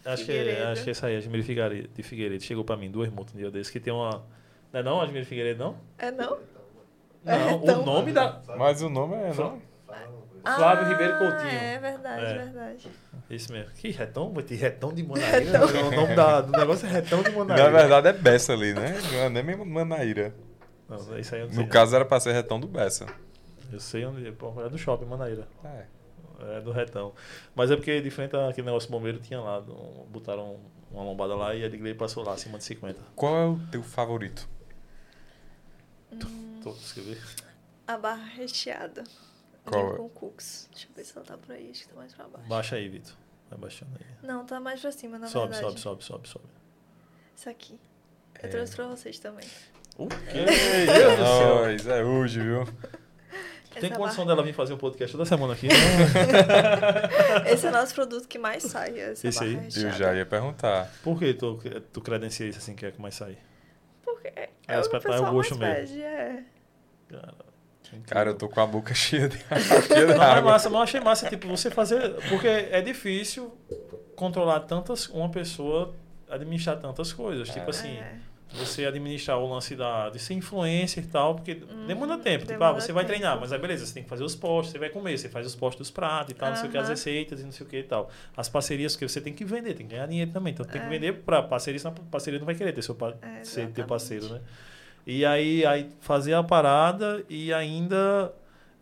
[0.05, 0.67] Acho que, é, Figueiredo.
[0.67, 2.43] acho que é essa aí, Admiro Figueiredo, de Figueiredo.
[2.43, 4.23] Chegou pra mim duas multas um dia desse, que tem uma...
[4.71, 5.77] Não é não, Admiro Figueiredo, não?
[5.97, 6.37] É não?
[7.23, 8.41] Não, então- o nome da...
[8.57, 9.61] mas o nome é, não?
[10.43, 11.51] Flávio Ah, Ribeiro Coutinho.
[11.59, 12.37] É verdade, É.
[12.37, 12.91] verdade.
[13.29, 13.71] Isso mesmo.
[13.73, 14.31] Que retão?
[14.31, 15.59] Vai ter retão de Manaíra?
[15.65, 17.63] o nome da- do negócio é retão de Manaíra.
[17.65, 18.97] Na verdade é Bessa ali, né?
[19.11, 20.33] Não é nem mesmo Manaíra.
[20.87, 21.63] Não, isso aí eu não sei.
[21.63, 23.05] No caso era pra ser retão do Bessa.
[23.73, 24.31] Eu sei onde...
[24.31, 25.45] Pô, é do shopping, Manaíra.
[25.65, 25.83] É.
[26.57, 27.13] É do retão.
[27.53, 29.59] Mas é porque, de frente àquele negócio bombeiro, tinha lá.
[30.07, 30.57] botaram
[30.91, 33.01] uma lombada lá e a Edgley passou lá, acima de 50.
[33.15, 34.47] Qual é o teu favorito?
[36.11, 37.17] Hum, Tô escrever.
[37.87, 39.03] a barra recheada.
[39.71, 39.97] Qual é?
[39.97, 40.69] Com cookies.
[40.71, 41.69] Deixa eu ver se ela tá por aí.
[41.71, 42.47] Acho que tá mais pra baixo.
[42.49, 43.13] Baixa aí, Vitor.
[43.49, 44.05] Vai baixando aí.
[44.27, 45.79] Não, tá mais pra cima, na sobe, verdade.
[45.79, 46.45] sobe, sobe, sobe, sobe.
[47.35, 47.79] Isso aqui.
[48.41, 48.51] Eu É.
[48.51, 49.47] trouxe pra vocês também.
[49.97, 50.15] O quê?
[50.85, 51.17] Céu.
[51.17, 52.65] nós, é hoje, viu?
[53.79, 55.67] Tem Essa condição barra- dela vir fazer um podcast toda semana aqui?
[55.67, 55.73] né?
[57.51, 58.99] Esse é o nosso produto que mais sai.
[58.99, 59.53] Essa Esse aí?
[59.53, 59.95] Eu recheada.
[59.97, 60.91] já ia perguntar.
[61.03, 61.59] Por que tu,
[61.93, 63.37] tu credencia isso assim que é que mais sai?
[64.03, 65.59] Porque É, é, o o é o pessoal mais mesmo.
[65.59, 66.43] pede, é.
[67.09, 67.33] Cara.
[68.07, 70.51] Cara, eu tô com a boca cheia de, cheia de Não, é água.
[70.51, 72.15] massa, mas eu achei massa, tipo, você fazer.
[72.29, 73.55] Porque é difícil
[74.15, 75.07] controlar tantas.
[75.07, 75.93] Uma pessoa
[76.29, 77.47] administrar tantas coisas.
[77.49, 77.69] Tipo É.
[77.69, 78.15] assim, É.
[78.53, 82.45] você administrar o lance da, de ser influencer e tal, porque demanda tempo.
[82.45, 83.17] Tipo, ah, demanda você vai tempo.
[83.17, 85.45] treinar, mas aí beleza, você tem que fazer os posts, você vai comer, você faz
[85.45, 87.65] os posts dos pratos e tal, não sei o que, as receitas e não sei
[87.65, 88.09] o que e tal.
[88.35, 90.53] As parcerias que você tem que vender, tem que ganhar dinheiro também.
[90.53, 90.89] Então tem que É.
[90.89, 93.61] vender pra parceria, senão a parceria não vai querer ter seu pa- É, ser, ter
[93.81, 93.87] exatamente.
[93.87, 94.41] parceiro, né?
[95.09, 98.29] E aí, aí fazer a parada e ainda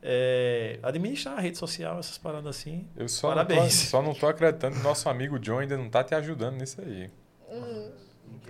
[0.01, 2.87] é, administrar a rede social, essas paradas assim.
[2.97, 3.73] Eu só não, tô, Parabéns.
[3.75, 7.11] só não tô acreditando que nosso amigo John ainda não tá te ajudando nisso aí.
[7.47, 7.91] Hum.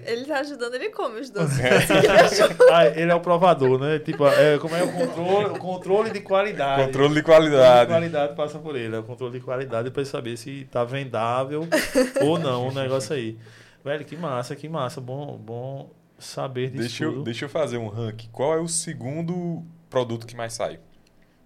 [0.05, 1.59] Ele tá ajudando, ele come os doces.
[1.59, 1.79] É.
[2.71, 3.99] Ah, ele é o provador, né?
[3.99, 6.85] Tipo, é, como é o controle, o controle de qualidade.
[6.85, 7.89] Controle de O controle de qualidade.
[7.91, 8.95] qualidade passa por ele.
[8.95, 11.67] É o controle de qualidade para saber se tá vendável
[12.21, 13.37] ou não o negócio aí.
[13.83, 15.01] Velho, que massa, que massa.
[15.01, 17.23] Bom, bom saber disso Deixa eu, tudo.
[17.23, 18.29] deixa eu fazer um ranking.
[18.31, 20.79] Qual é o segundo produto que mais sai?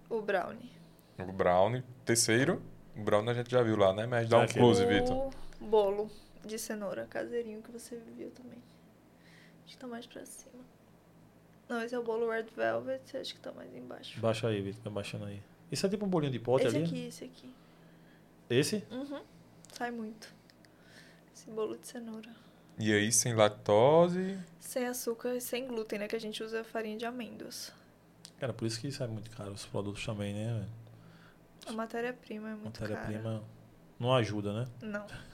[0.08, 0.70] O brownie.
[1.18, 1.84] O brownie.
[2.04, 2.62] Terceiro,
[2.96, 4.06] o brownie a gente já viu lá, né?
[4.06, 4.60] Mas dá um Aquele.
[4.60, 5.30] close, Vitor.
[5.60, 6.10] O bolo
[6.44, 8.58] de cenoura caseirinho que você viu também.
[9.64, 10.64] Acho que tá mais pra cima.
[11.68, 14.18] Não, esse é o bolo Red Velvet, acho que tá mais embaixo.
[14.20, 15.40] Baixa aí, Vitor, vai baixando aí.
[15.70, 16.84] Isso é tipo um bolinho de pote esse ali?
[16.84, 17.54] aqui, esse aqui.
[18.48, 18.84] Esse?
[18.90, 19.20] Uhum.
[19.72, 20.34] Sai muito.
[21.32, 22.28] Esse bolo de cenoura.
[22.80, 24.38] E aí, sem lactose.
[24.58, 26.08] Sem açúcar e sem glúten, né?
[26.08, 27.70] Que a gente usa farinha de amêndoas.
[28.38, 30.54] Cara, por isso que sai muito caro os produtos também, né?
[30.54, 30.68] velho?
[31.66, 32.94] A matéria-prima é muito cara.
[32.94, 33.42] Matéria-prima
[33.98, 34.68] não ajuda, né?
[34.80, 35.06] Não.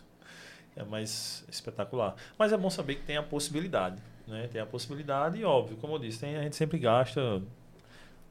[0.79, 2.15] É mais espetacular.
[2.39, 4.47] Mas é bom saber que tem a possibilidade, né?
[4.53, 7.43] Tem a possibilidade e, óbvio, como eu disse, tem, a gente sempre gasta...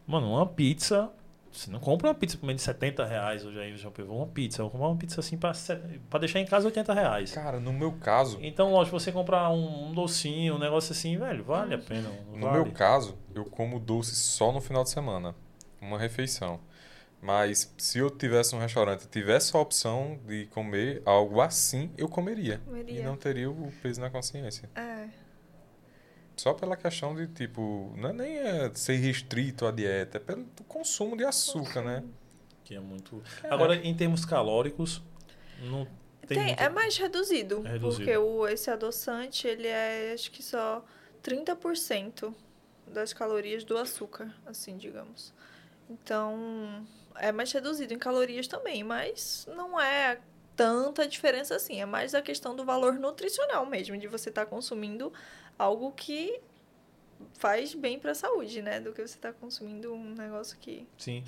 [0.05, 1.11] Mano, uma pizza...
[1.55, 4.27] Você não compra uma pizza por menos de 70 reais hoje aí, já pegou uma
[4.27, 4.61] pizza.
[4.61, 7.31] Eu vou comprar uma pizza assim pra deixar em casa 80 reais.
[7.31, 11.43] Cara, no meu caso, Então, lógico, você comprar um, um docinho, um negócio assim, velho,
[11.43, 12.09] vale a pena.
[12.33, 12.63] no vale?
[12.63, 15.33] meu caso, eu como doce só no final de semana.
[15.81, 16.59] Uma refeição.
[17.21, 22.07] Mas se eu tivesse um restaurante e tivesse a opção de comer algo assim, eu
[22.07, 22.59] comeria.
[22.59, 22.99] Comeria.
[22.99, 24.69] E não teria o peso na consciência.
[24.75, 25.24] É.
[26.37, 30.45] Só pela questão de, tipo, não é nem é ser restrito à dieta, é pelo
[30.67, 32.03] consumo de açúcar, né?
[32.63, 33.23] Que é muito...
[33.43, 35.01] Agora, em termos calóricos,
[35.61, 35.85] não
[36.27, 36.59] tem, Tem, muito...
[36.59, 37.95] é mais reduzido, É reduzido.
[37.97, 40.83] Porque o, esse adoçante, ele é, acho que só
[41.23, 42.33] 30%
[42.87, 45.33] das calorias do açúcar, assim, digamos.
[45.89, 50.19] Então, é mais reduzido em calorias também, mas não é
[50.55, 51.81] tanta diferença assim.
[51.81, 55.11] É mais a questão do valor nutricional mesmo, de você estar consumindo
[55.57, 56.39] algo que
[57.33, 58.79] faz bem para a saúde, né?
[58.79, 60.87] Do que você estar consumindo um negócio que...
[60.97, 61.23] Sim.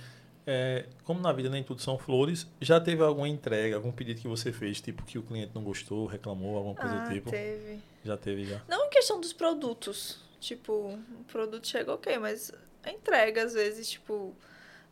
[0.45, 4.27] É, como na vida nem tudo são flores, já teve alguma entrega, algum pedido que
[4.29, 7.29] você fez, tipo, que o cliente não gostou, reclamou, alguma coisa ah, do tipo?
[7.29, 7.81] teve.
[8.05, 8.61] Já teve, já.
[8.67, 10.21] Não em questão dos produtos.
[10.39, 12.53] Tipo, o produto chega ok, mas
[12.83, 14.33] a entrega, às vezes, tipo,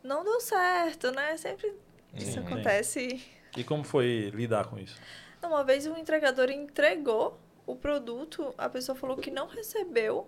[0.03, 1.37] não deu certo, né?
[1.37, 1.73] Sempre
[2.13, 3.23] isso acontece.
[3.55, 4.99] E como foi lidar com isso?
[5.41, 10.27] Uma vez o entregador entregou o produto, a pessoa falou que não recebeu.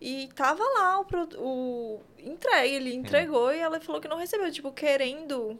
[0.00, 1.06] E tava lá o,
[1.38, 5.58] o entregue, ele entregou e ela falou que não recebeu, tipo, querendo.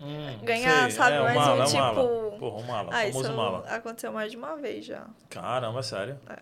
[0.00, 2.00] Hum, Ganhar, sabe, É, o mais mala, um mala.
[2.30, 3.58] tipo- Porra, o mala, ah, o isso famoso mala.
[3.68, 5.08] aconteceu mais de uma vez já.
[5.30, 6.18] Caramba, sério?
[6.28, 6.38] É.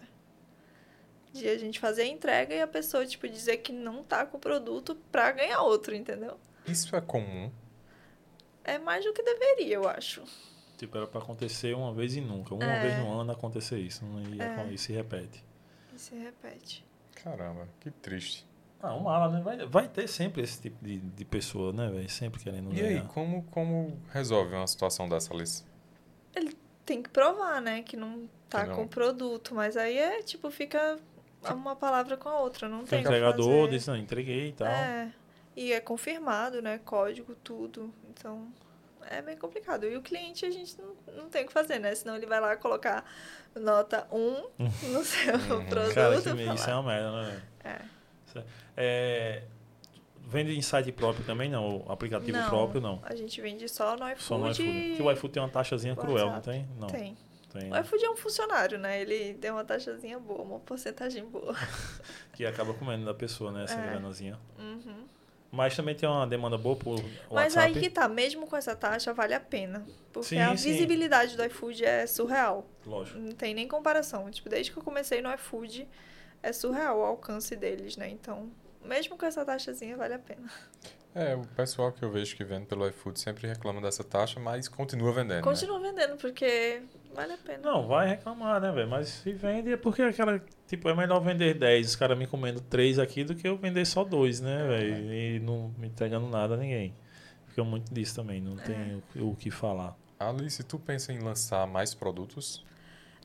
[1.33, 4.37] De a gente fazer a entrega e a pessoa, tipo, dizer que não tá com
[4.39, 6.39] o produto pra ganhar outro, entendeu?
[6.67, 7.51] Isso é comum.
[8.65, 10.23] É mais do que deveria, eu acho.
[10.77, 12.55] Tipo, era pra acontecer uma vez e nunca.
[12.55, 12.81] Uma É.
[12.83, 14.05] vez no ano acontecer isso.
[14.05, 14.73] Não ia, É.
[14.73, 15.45] Isso se repete.
[15.95, 16.85] E se repete.
[17.23, 18.47] Caramba, que triste.
[18.83, 19.41] Ah, o mala, né?
[19.41, 22.09] Vai, vai ter sempre esse tipo de, de pessoa, né, velho?
[22.11, 25.65] Sempre querendo E aí, como, como resolve uma situação dessa, Alice?
[26.85, 27.83] Tem que provar, né?
[27.83, 28.77] Que não tá Que não.
[28.77, 29.55] com o produto.
[29.55, 30.99] Mas aí é, tipo, fica
[31.51, 32.69] uma palavra com a outra.
[32.69, 34.69] Não tem que entregador diz, não, entreguei e tal.
[34.69, 35.13] É.
[35.57, 36.79] E é confirmado, né?
[36.85, 37.93] Código, tudo.
[38.11, 38.47] Então,
[39.11, 39.85] é bem complicado.
[39.87, 41.95] E o cliente a gente não, não tem o que fazer, né?
[41.95, 43.05] Senão ele vai lá colocar
[43.55, 44.19] nota 1
[44.93, 45.95] no seu produto.
[45.95, 47.43] Cara, que, falar, isso é uma merda, né?
[47.65, 47.69] É.
[47.69, 48.45] É-
[48.79, 49.43] É,
[50.27, 51.79] vende em site próprio também, não?
[51.87, 53.01] O aplicativo Não, próprio, não.
[53.03, 54.23] A gente vende só no iFood.
[54.23, 54.89] Só no iFood.
[54.91, 56.69] Porque o iFood tem uma taxazinha cruel, não tem?
[56.79, 56.89] Não.
[56.89, 57.17] Tem.
[57.53, 57.73] tem.
[57.73, 59.01] O iFood é um funcionário, né?
[59.01, 61.55] Ele tem uma taxazinha boa, uma porcentagem boa.
[62.35, 63.65] Que acaba comendo da pessoa, né?
[63.65, 63.87] Essa É.
[63.87, 64.39] granazinha.
[64.59, 65.07] Uhum.
[65.51, 69.13] Mas também tem uma demanda boa por Mas aí que tá, mesmo com essa taxa,
[69.15, 69.87] vale a pena.
[70.13, 70.71] Porque Sim, a sim.
[70.71, 72.67] visibilidade do iFood é surreal.
[72.85, 73.19] Lógico.
[73.19, 74.31] Não tem nem comparação.
[74.31, 75.89] Tipo, desde que eu comecei no iFood,
[76.43, 78.09] é surreal o alcance deles, né?
[78.11, 78.51] Então,
[78.85, 80.51] mesmo com essa taxazinha, vale a pena.
[81.19, 84.69] É, o pessoal que eu vejo que vende pelo iFood sempre reclama dessa taxa, mas
[84.69, 85.37] continua vendendo.
[85.37, 85.43] né?
[85.43, 86.83] Continua vendendo, porque
[87.15, 87.59] vale a pena.
[87.63, 88.87] Não, vai reclamar, né, velho?
[88.89, 90.39] Mas se vende é porque aquela.
[90.67, 93.87] Tipo, é melhor vender 10, os caras me comendo 3 aqui do que eu vender
[93.87, 95.13] só 2, né, velho?
[95.15, 96.95] E não me entregando nada a ninguém.
[97.49, 99.97] Fica muito disso também, não tem o, o que falar.
[100.19, 102.63] Alice, tu pensa em lançar mais produtos?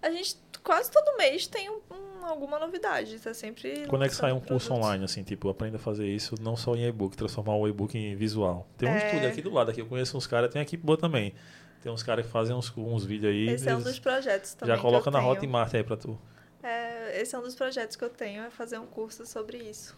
[0.01, 3.19] A gente quase todo mês tem um- um- alguma novidade.
[3.19, 3.85] Tá sempre.
[3.87, 6.55] Quando é que sai um lançando curso online, assim, tipo, aprenda a fazer isso não
[6.55, 8.67] só em e-book, transformar o e-book em visual?
[8.77, 9.05] Tem um É.
[9.07, 11.33] estúdio aqui do lado, aqui eu conheço uns caras, tem equipe boa também.
[11.81, 13.49] Tem uns caras que fazem uns, uns vídeos aí.
[13.49, 14.75] Esse é um dos projetos também.
[14.75, 15.31] já coloca que eu na tenho.
[15.31, 16.19] Hotmart aí pra tu.
[16.61, 19.97] É, esse é um dos projetos que eu tenho, é fazer um curso sobre isso.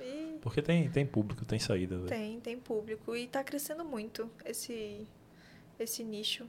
[0.00, 2.08] E Porque tem, tem público, tem saída, velho.
[2.08, 3.14] tem, tem público.
[3.14, 5.06] E tá crescendo muito esse,
[5.78, 6.44] esse nicho.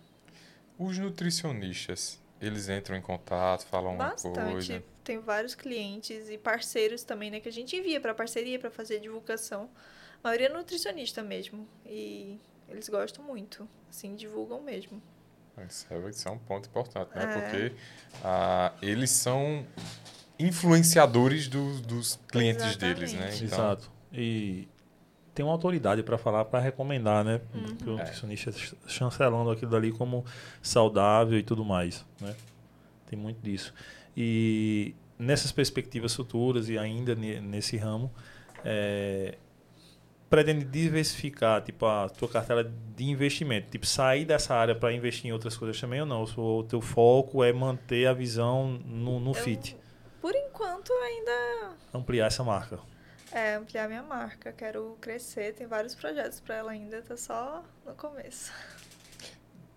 [0.80, 4.40] Os nutricionistas, eles entram em contato, falam Bastante.
[4.52, 4.84] coisa.
[5.04, 7.40] Tem vários clientes e parceiros também, né?
[7.40, 9.70] Que a gente envia para parceria, para fazer divulgação.
[10.24, 11.68] A maioria é nutricionista mesmo.
[11.86, 12.40] E
[12.70, 13.68] eles gostam muito.
[13.90, 15.02] Assim, divulgam mesmo.
[15.70, 17.24] Isso é, isso é um ponto importante, né?
[17.24, 17.28] É.
[17.42, 17.76] Porque
[18.24, 19.66] ah, eles são
[20.40, 23.28] influenciadores dos, dos clientes deles, né?
[23.30, 23.44] Exatamente.
[23.46, 23.92] Então, Exato.
[24.12, 24.68] E
[25.34, 27.42] tem uma autoridade para falar, para recomendar, né?
[27.54, 27.64] Uhum.
[27.76, 27.98] Porque o É.
[28.00, 30.26] nutricionista ch- chancelando aquilo dali como
[30.62, 32.36] saudável e tudo mais, né?
[33.08, 33.74] Tem muito disso.
[34.16, 38.12] E nessas perspectivas futuras e ainda ne- nesse ramo,
[38.64, 39.38] é,
[40.30, 45.32] pretende diversificar, tipo, a tua cartela de investimento, tipo, sair dessa área para investir em
[45.34, 46.24] outras coisas também ou não?
[46.24, 49.78] O teu foco é manter a visão no, no Eu- fit,
[50.22, 52.80] Por enquanto, ainda ampliar essa marca.
[53.32, 54.52] é ampliar minha marca.
[54.54, 55.54] Quero crescer.
[55.54, 57.02] Tem vários projetos para ela ainda.
[57.02, 58.52] Tá só no começo.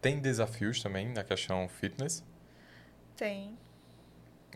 [0.00, 2.22] tem desafios também na questão fitness.
[3.16, 3.58] Tem.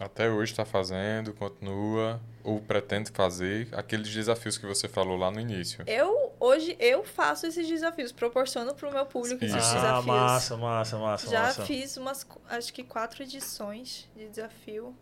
[0.00, 5.38] Até hoje está fazendo, continua, ou pretende fazer aqueles desafios que você falou lá no
[5.38, 5.84] início.
[5.86, 8.10] Eu, hoje, eu faço esses desafios.
[8.10, 9.76] Proporciono pro meu público esses Isso.
[9.76, 10.06] Ah, desafios.
[10.06, 11.66] massa, massa, massa, Já massa.
[11.66, 14.96] fiz umas, acho que quatro edições de desafio.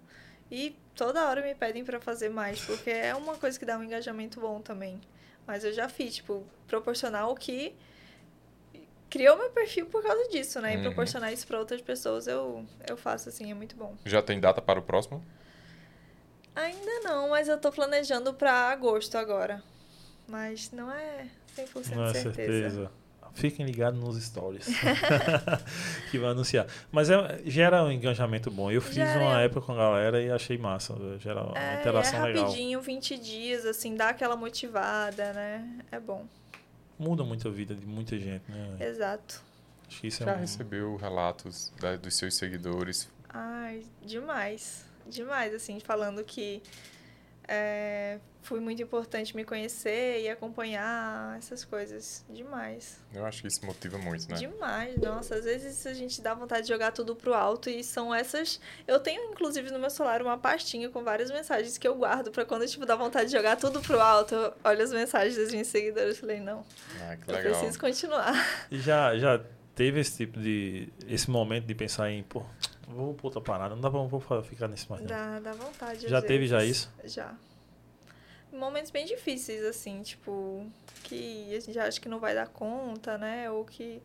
[0.50, 3.84] E toda hora me pedem pra fazer mais, porque é uma coisa que dá um
[3.84, 5.00] engajamento bom também.
[5.46, 7.72] Mas eu já fiz, tipo, proporcionar o que
[9.10, 10.74] criou meu perfil por causa disso, né?
[10.74, 10.82] E Uhum.
[10.82, 13.94] proporcionar isso pra outras pessoas, eu, eu faço assim, é muito bom.
[14.04, 15.24] Já tem data para o próximo?
[16.54, 19.62] Ainda não, mas eu tô planejando pra agosto agora.
[20.26, 22.32] Mas não é 100% Não é certeza.
[22.34, 22.90] certeza.
[23.34, 24.66] Fiquem ligados nos stories.
[26.10, 26.66] que vai anunciar.
[26.90, 28.68] Mas é, gera um engajamento bom.
[28.70, 29.20] Eu fiz Gera.
[29.20, 30.94] uma época com a galera e achei massa.
[31.20, 32.44] Gera uma É, interação é legal.
[32.46, 35.78] rapidinho, 20 dias, assim, dá aquela motivada, né?
[35.92, 36.26] É bom.
[36.98, 38.76] Muda muito a vida de muita gente, né?
[38.80, 39.42] Exato.
[39.86, 40.40] Acho que isso Já é um...
[40.40, 43.08] recebeu relatos da- dos seus seguidores?
[43.28, 44.84] Ai, demais.
[45.06, 46.62] Demais, assim, falando que
[47.46, 48.18] é,
[48.48, 52.24] foi muito importante me conhecer e acompanhar essas coisas.
[52.30, 52.98] Demais.
[53.12, 54.36] Eu acho que isso motiva muito, né?
[54.38, 54.96] Demais.
[54.96, 58.58] Nossa, às vezes a gente dá vontade de jogar tudo pro alto e são essas.
[58.86, 62.44] Eu tenho, inclusive, no meu celular uma pastinha com várias mensagens que eu guardo pra
[62.46, 64.34] quando, tipo, dá vontade de jogar tudo pro alto.
[64.34, 66.64] Eu olho as mensagens das minhas seguidoras e falei, não,
[67.02, 67.52] Ah, que eu legal.
[67.52, 68.32] preciso continuar.
[68.70, 69.38] E já, já
[69.74, 70.88] teve esse tipo de...
[71.06, 72.42] Esse momento de pensar em, pô,
[72.88, 73.74] vou pra outra parada.
[73.74, 75.08] Não dá pra vou ficar nesse mais não.
[75.08, 76.08] Dá, dá vontade.
[76.08, 76.76] Já teve já vezes.
[76.78, 76.90] isso?
[77.04, 77.34] Já.
[78.52, 80.66] Momentos bem difíceis, assim, tipo,
[81.04, 83.50] que a gente acha que não vai dar conta, né?
[83.50, 84.02] Ou que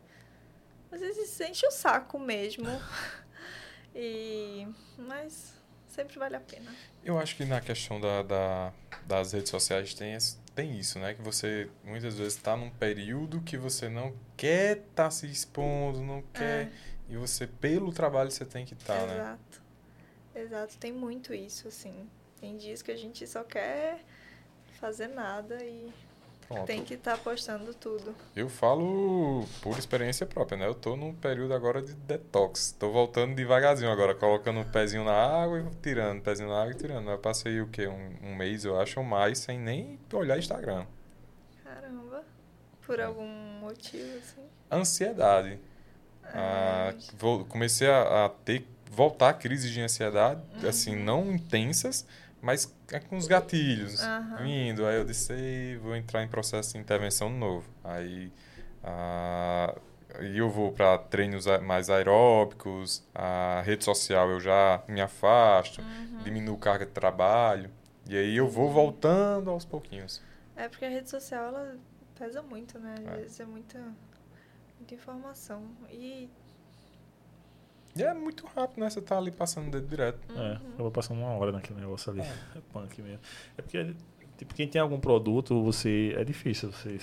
[0.92, 2.64] às vezes enche o saco mesmo.
[3.94, 4.66] e.
[4.98, 5.54] Mas
[5.88, 6.74] sempre vale a pena.
[7.04, 8.72] Eu acho que na questão da, da-
[9.06, 10.16] das redes sociais tem,
[10.54, 11.14] tem isso, né?
[11.14, 16.22] Que você muitas vezes está num período que você não quer estar se expondo, não
[16.32, 16.70] quer.
[17.08, 19.14] E você, pelo trabalho, você tem que estar, né?
[19.16, 19.62] Exato.
[20.34, 22.08] Exato, tem muito isso, assim.
[22.40, 24.04] Tem dias que a gente só quer
[24.84, 25.90] fazer nada e
[26.46, 26.66] Pronto.
[26.66, 28.14] tem que estar postando tudo.
[28.36, 30.66] Eu falo por experiência própria, né?
[30.66, 32.76] Eu tô num período agora de detox.
[32.78, 36.76] Tô voltando devagarzinho agora, colocando um pezinho na água e tirando, pezinho na água e
[36.76, 37.10] tirando.
[37.10, 37.86] Eu passei o quê?
[37.86, 40.84] Um, um mês, eu acho, ou mais, sem nem olhar Instagram.
[41.64, 42.22] Caramba.
[42.86, 43.04] Por É.
[43.04, 43.26] algum
[43.62, 44.42] motivo, assim.
[44.70, 45.58] Ansiedade.
[46.24, 50.68] Ah, Ai, vou- comecei a, a ter, voltar crises de ansiedade, Uhum.
[50.68, 52.06] assim, não intensas,
[52.44, 54.42] mas é com os gatilhos Aham.
[54.42, 54.86] vindo.
[54.86, 57.68] Aí eu disse, "Ei, vou entrar em processo de intervenção novo.
[57.82, 58.30] Aí
[58.82, 59.74] ah,
[60.20, 66.22] e eu vou para treinos mais aeróbicos, a rede social eu já me afasto, uhum.
[66.22, 67.70] diminuo carga de trabalho.
[68.08, 70.22] E aí eu vou voltando aos pouquinhos.
[70.54, 71.76] É porque a rede social, ela
[72.16, 72.94] pesa muito, né?
[72.98, 73.16] Às É.
[73.16, 73.78] vezes é muita,
[74.78, 75.62] muita informação.
[75.90, 76.28] E
[77.96, 78.90] E é muito rápido, né?
[78.90, 80.18] Você tá ali passando o dedo direto.
[80.36, 80.58] É, Uhum.
[80.72, 82.20] eu vou passando uma hora naquele negócio ali.
[82.22, 83.20] É punk mesmo.
[83.56, 83.94] É porque,
[84.36, 86.12] tipo, quem tem algum produto, você.
[86.16, 86.72] É difícil.
[86.72, 86.98] Você,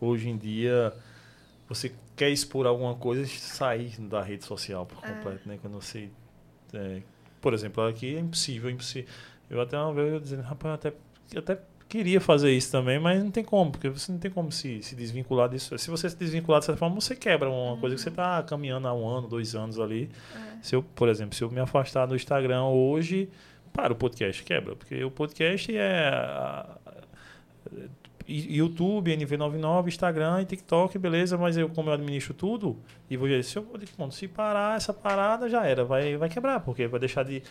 [0.00, 0.92] hoje em dia,
[1.68, 5.12] você quer expor alguma coisa e sair da rede social por É.
[5.14, 5.58] completo, né?
[5.62, 6.10] Quando você.
[6.74, 7.02] é,
[7.40, 9.10] por exemplo, aqui é impossível, é impossível.
[9.50, 10.92] Eu até uma vez eu dizendo, rapaz, eu até,
[11.34, 11.58] eu até
[11.92, 14.96] queria fazer isso também, mas não tem como, porque você não tem como se, se
[14.96, 15.76] desvincular disso.
[15.78, 18.88] Se você se desvincular de certa forma, você quebra uma coisa que você está caminhando
[18.88, 20.10] há um ano, dois anos ali.
[20.34, 23.28] é, Se eu, por exemplo, se eu me afastar do Instagram hoje,
[23.72, 26.64] para o podcast quebra, porque o podcast é
[28.26, 32.76] I- YouTube, NV99, Instagram e TikTok, beleza, mas eu como eu administro tudo
[33.10, 33.66] e vou se eu
[33.98, 37.42] bom, se parar essa parada já era, vai vai quebrar, porque vai deixar de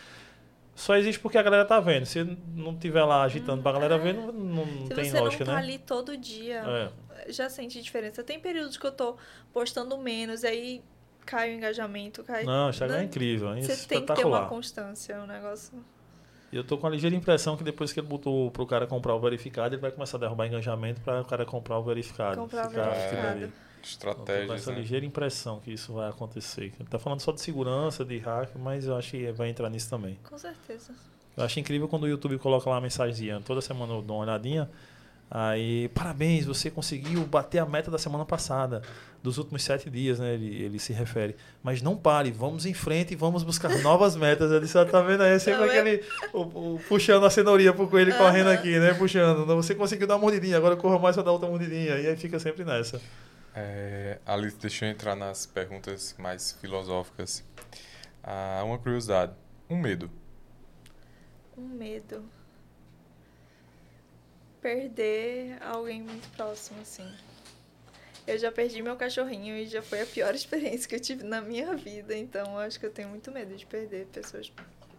[0.74, 2.06] só existe porque a galera tá vendo.
[2.06, 5.52] Se não tiver lá agitando pra galera ver, não, não se tem você lógica, não
[5.54, 5.64] tá né?
[5.64, 6.90] ali todo dia,
[7.26, 7.32] É.
[7.32, 8.22] já sente diferença.
[8.22, 9.16] Tem períodos que eu tô
[9.52, 10.82] postando menos, aí
[11.26, 12.44] cai o engajamento, cai.
[12.44, 13.04] Não, o Instagram é né?
[13.04, 15.72] incrível, é Você tem que ter uma constância, é um negócio.
[16.50, 19.14] E eu tô com a ligeira impressão que depois que ele botou pro cara comprar
[19.14, 22.36] o verificado, ele vai começar a derrubar engajamento para o cara comprar o verificado.
[22.36, 23.28] Comprar o verificado.
[23.28, 23.52] ali.
[23.82, 24.78] Estratégias, essa né?
[24.78, 26.72] ligeira impressão que isso vai acontecer.
[26.78, 29.88] Ele tá falando só de segurança, de hack, mas eu acho que vai entrar nisso
[29.90, 30.18] também.
[30.28, 30.92] Com certeza.
[31.36, 33.40] Eu acho incrível quando o YouTube coloca lá uma mensagenzinha.
[33.44, 34.68] Toda semana eu dou uma olhadinha.
[35.34, 38.82] Aí, parabéns, você conseguiu bater a meta da semana passada,
[39.22, 40.34] dos últimos sete dias, né?
[40.34, 41.34] Ele, ele se refere.
[41.62, 44.52] Mas não pare, vamos em frente e vamos buscar novas metas.
[44.52, 46.04] Ele só tá vendo aí, é sempre Tá aquele.
[46.34, 48.92] o- o- puxando a cenourinha pro coelho correndo aqui, né?
[48.92, 49.46] Puxando.
[49.56, 51.98] Você conseguiu dar uma mordidinha, agora corra mais pra dar outra mordidinha.
[51.98, 53.00] E aí fica sempre nessa.
[53.54, 57.44] É, Alice, deixa eu entrar nas perguntas mais filosóficas.
[58.22, 59.34] Ah, uma curiosidade.
[59.68, 60.10] Um medo.
[61.56, 62.24] Um medo.
[64.60, 67.10] Perder alguém muito próximo, assim.
[68.26, 71.40] Eu já perdi meu cachorrinho e já foi a pior experiência que eu tive na
[71.40, 72.16] minha vida.
[72.16, 74.50] Então, eu acho que eu tenho muito medo de perder pessoas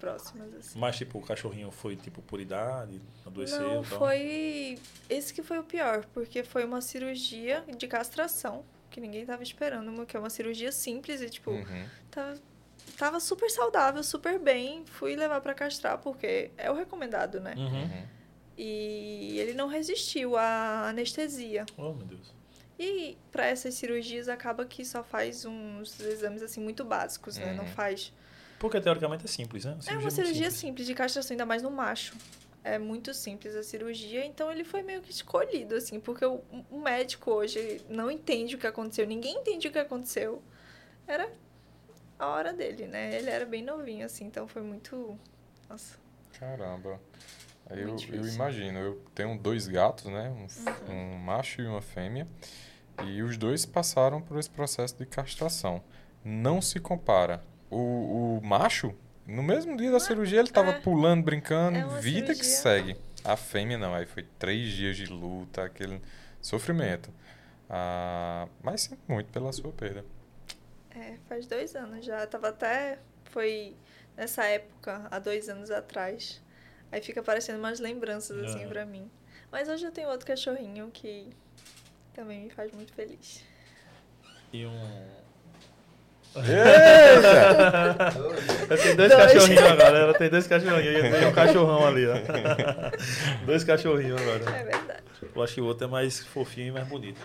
[0.04, 0.78] próximas, assim.
[0.80, 3.98] Mas, tipo, o cachorrinho foi, tipo, por idade, adoeceu Não, então.
[3.98, 4.78] foi.
[5.10, 10.06] Esse que foi o pior, porque foi uma cirurgia de castração, que ninguém tava esperando,
[10.06, 11.86] que é uma cirurgia simples e, tipo, Uhum.
[12.12, 12.40] tava,
[12.98, 14.86] tava super saudável, super bem.
[14.86, 17.54] Fui levar pra castrar, porque é o recomendado, né?
[17.58, 17.84] Uhum.
[17.84, 18.04] Uhum.
[18.58, 21.66] E ele não resistiu à anestesia.
[21.78, 22.34] Oh, meu Deus.
[22.78, 27.54] E para essas cirurgias acaba que só faz uns exames assim muito básicos, né?
[27.54, 27.70] Não Uhum.
[27.72, 28.12] faz.
[28.64, 29.78] Porque teoricamente é simples, né?
[29.88, 30.54] é uma muito cirurgia simples.
[30.54, 32.16] simples de castração, ainda mais no macho.
[32.64, 36.42] É muito simples a cirurgia, então ele foi meio que escolhido, assim, porque o,
[36.72, 40.42] o médico hoje não entende o que aconteceu, ninguém entende o que aconteceu.
[41.06, 41.30] Era
[42.18, 43.14] a hora dele, né?
[43.18, 45.20] Ele era bem novinho, assim, então foi muito.
[45.70, 45.98] Nossa.
[46.40, 47.02] Caramba.
[47.70, 50.30] Eu, eu imagino, eu tenho dois gatos, né?
[50.30, 51.16] Um, Uhum.
[51.16, 52.26] um macho e uma fêmea.
[53.06, 55.84] E os dois passaram por esse processo de castração.
[56.24, 57.44] Não se compara.
[57.70, 58.94] O, o macho,
[59.26, 60.80] no mesmo dia da cirurgia, ele estava é.
[60.80, 62.94] pulando, brincando, É vida que cirurgia.
[62.94, 62.98] segue.
[63.24, 66.02] A fêmea não, aí foi três dias de luta, aquele
[66.42, 67.10] sofrimento.
[67.70, 70.06] Ah, mas sinto muito pela sua perda.
[70.92, 72.26] É, faz dois anos já.
[72.28, 73.00] Tava até.
[73.26, 73.76] Foi
[74.16, 76.42] nessa época, há dois anos atrás.
[76.92, 78.68] Aí fica aparecendo umas lembranças assim É.
[78.68, 79.10] pra mim.
[79.52, 81.30] Mas hoje eu tenho outro cachorrinho que
[82.14, 83.44] também me faz muito feliz.
[84.52, 85.08] E um.
[86.36, 86.44] Eu
[88.78, 89.34] tenho dois, Dois.
[89.34, 91.04] cachorrinhos agora, ela tem dois cachorrinhos.
[91.06, 92.14] Eu tenho um cachorrão ali, ó.
[93.46, 94.44] dois cachorrinhos agora.
[94.50, 95.04] É verdade.
[95.36, 97.20] Eu acho que o outro é mais fofinho e mais bonito.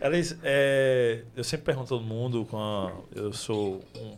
[0.00, 4.16] Aliás, é, eu sempre pergunto a todo mundo, a- eu sou um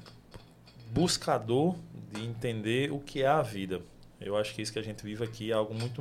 [0.91, 1.77] buscador
[2.13, 3.81] de entender o que é a vida.
[4.21, 6.01] Eu acho que isso que a gente vive aqui é algo muito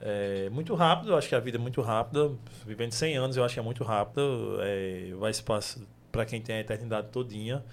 [0.00, 1.10] é, muito rápido.
[1.10, 2.30] Eu acho que a vida é muito rápida.
[2.66, 4.58] Vivendo 100 anos, eu acho que é muito rápido.
[4.60, 5.80] É, vai passar
[6.10, 7.64] para quem tem a eternidade todinha.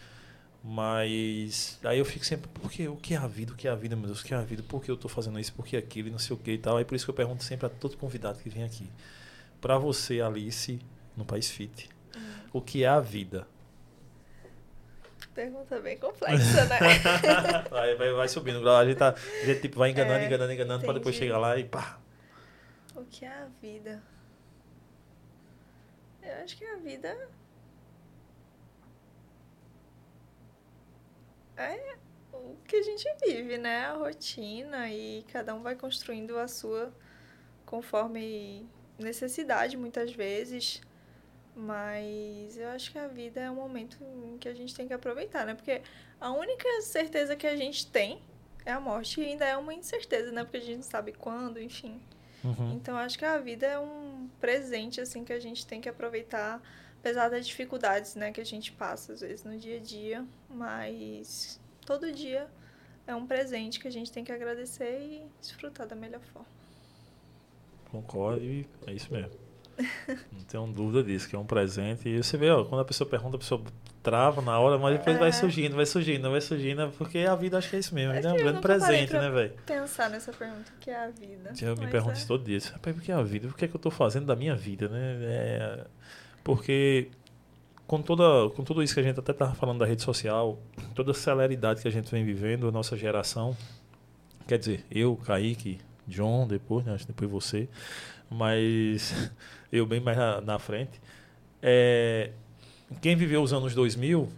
[0.63, 3.53] Mas aí eu fico sempre, por que, o que é a vida?
[3.53, 4.21] O que é a vida, meu Deus?
[4.21, 4.61] O que é a vida?
[4.63, 5.53] Por que eu estou fazendo isso?
[5.53, 6.09] Por que aquilo?
[6.09, 6.78] E não sei o que e tal.
[6.78, 8.89] Aí por isso que eu pergunto sempre a todo convidado que vem aqui.
[9.61, 10.80] Para você, Alice,
[11.15, 12.19] no País Fit, hum.
[12.53, 13.47] o que é a vida?
[15.34, 16.80] Pergunta bem complexa, né?
[17.69, 18.67] vai, vai, vai subindo.
[18.69, 21.57] A gente, tá, a gente tipo, vai enganando, é, enganando, enganando, para depois chegar lá
[21.57, 21.99] e pá.
[22.97, 24.01] O que é a vida?
[26.23, 27.29] Eu acho que a vida
[31.55, 31.95] é
[32.33, 33.85] o que a gente vive, né?
[33.85, 36.91] A rotina e cada um vai construindo a sua
[37.67, 38.67] conforme
[38.97, 40.81] necessidade, muitas vezes.
[41.55, 44.93] Mas eu acho que a vida é um momento em que a gente tem que
[44.93, 45.53] aproveitar, né?
[45.53, 45.83] Porque
[46.19, 48.23] a única certeza que a gente tem
[48.65, 49.21] é a morte.
[49.21, 50.43] E ainda é uma incerteza, né?
[50.43, 52.01] Porque a gente não sabe quando, enfim.
[52.47, 52.73] Uhum.
[52.73, 56.61] Então acho que a vida é um presente, assim, que a gente tem que aproveitar
[56.99, 61.59] apesar das dificuldades, né, que a gente passa às vezes no dia a dia, mas
[61.85, 62.47] todo dia
[63.05, 66.47] é um presente que a gente tem que agradecer e desfrutar da melhor forma.
[67.89, 69.31] Concordo e é isso mesmo.
[70.31, 72.09] Não tenho dúvida disso, que é um presente.
[72.09, 73.63] E você vê, ó, quando a pessoa pergunta, a pessoa
[74.07, 75.19] trava na hora, mas depois é.
[75.19, 78.21] vai surgindo, vai surgindo, vai surgindo, porque a vida acho que é isso mesmo, é,
[78.21, 79.53] é um grande presente, né, velho?
[79.65, 81.51] Pensar nessa pergunta, o que é a vida?
[81.61, 82.17] Eu me pergunto é.
[82.17, 83.49] isso todo dia, rapaz, o que é a vida?
[83.49, 85.17] O que é que eu tô fazendo da minha vida, né?
[85.23, 85.85] É,
[86.41, 87.09] porque
[87.85, 90.57] com, toda, com tudo isso que a gente até estava falando da rede social,
[90.95, 93.57] toda a celeridade que a gente vem vivendo, a nossa geração,
[94.47, 97.67] quer dizer, eu, Kaique, John, depois, né, depois você,
[98.29, 99.13] mas
[99.69, 101.01] eu bem mais na, na frente.
[101.61, 102.31] É,
[103.01, 104.29] quem viveu os anos 2000,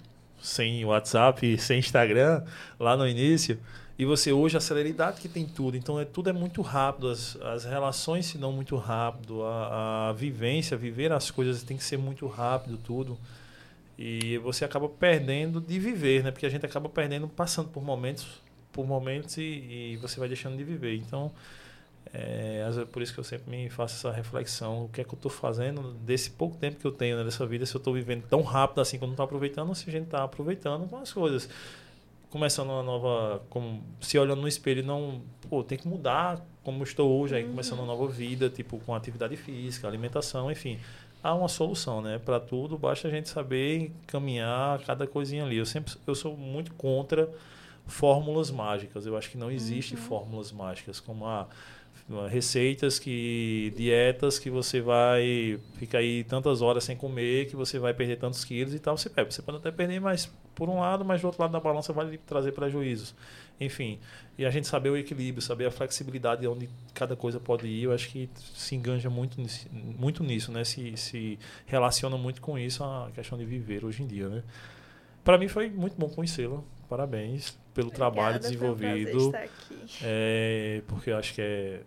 [0.42, 2.44] sem WhatsApp, sem Instagram,
[2.80, 3.60] lá no início,
[4.00, 5.76] e você hoje, a celeridade que tem tudo.
[5.76, 7.10] Então, é, tudo é muito rápido.
[7.10, 9.44] As, as relações se dão muito rápido.
[9.44, 13.18] A, a vivência, viver as coisas tem que ser muito rápido, tudo.
[13.98, 16.32] E você acaba perdendo de viver, né?
[16.32, 18.42] Porque a gente acaba perdendo, passando por momentos,
[18.72, 20.96] por momentos e, e você vai deixando de viver.
[20.96, 21.30] Então,
[22.14, 24.86] é, é por isso que eu sempre me faço essa reflexão.
[24.86, 27.46] O que é que eu estou fazendo desse pouco tempo que eu tenho né, nessa
[27.46, 27.66] vida?
[27.66, 29.92] Se eu estou vivendo tão rápido assim que eu não estou aproveitando, ou se a
[29.92, 31.50] gente está aproveitando com as coisas
[32.30, 33.42] começando uma nova.
[33.50, 35.22] Como, se olhando no espelho, não.
[35.50, 37.52] Pô, tem que mudar como estou hoje, aí uhum.
[37.52, 40.80] começando uma nova vida, tipo, com atividade física, alimentação, enfim.
[41.24, 42.20] Há uma solução, né?
[42.20, 45.58] Para tudo, basta a gente saber caminhar cada coisinha ali.
[45.58, 47.30] Eu sempre eu sou muito contra
[47.86, 49.06] fórmulas mágicas.
[49.06, 50.02] Eu acho que não existe uhum.
[50.02, 51.42] fórmulas mágicas, como a.
[51.42, 51.48] Ah,
[52.28, 57.94] receitas que dietas que você vai ficar aí tantas horas sem comer que você vai
[57.94, 61.06] perder tantos quilos e tal você perde você pode até perder mais por um lado
[61.06, 63.14] mas do outro lado da balança vai trazer prejuízos.
[63.62, 64.00] Enfim
[64.38, 67.84] e a gente saber o equilíbrio saber a flexibilidade de onde cada coisa pode ir
[67.84, 69.38] eu acho que se enganja muito
[69.72, 70.64] muito nisso né?
[70.64, 71.38] Se se
[71.68, 74.44] relaciona muito com isso a questão de viver hoje em dia né?
[75.24, 79.32] Para mim foi muito bom conhecê-la parabéns pelo Obrigada, trabalho desenvolvido.
[80.02, 81.82] é, porque eu acho que é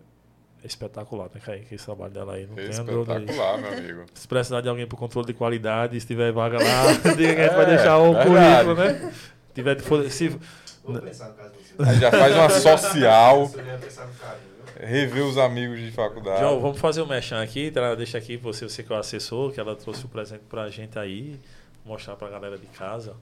[0.63, 1.75] espetacular, né, Kaique?
[1.75, 2.47] Esse trabalho dela aí.
[2.47, 4.05] Não é espetacular, meu amigo.
[4.13, 7.47] Se precisar de alguém para controle de qualidade, se tiver vaga lá, diga que a
[7.47, 9.13] gente vai deixar o currículo, né?
[9.47, 10.39] Se tiver, se,
[10.83, 11.99] Vou pensar no caso de você.
[11.99, 13.51] já faz uma social.
[14.79, 16.41] Rever os amigos de faculdade.
[16.41, 19.53] João, vamos fazer o um mechan aqui, deixa aqui você, você que é o assessor,
[19.53, 21.39] que ela trouxe o presente pra gente aí,
[21.85, 23.15] mostrar pra galera de casa.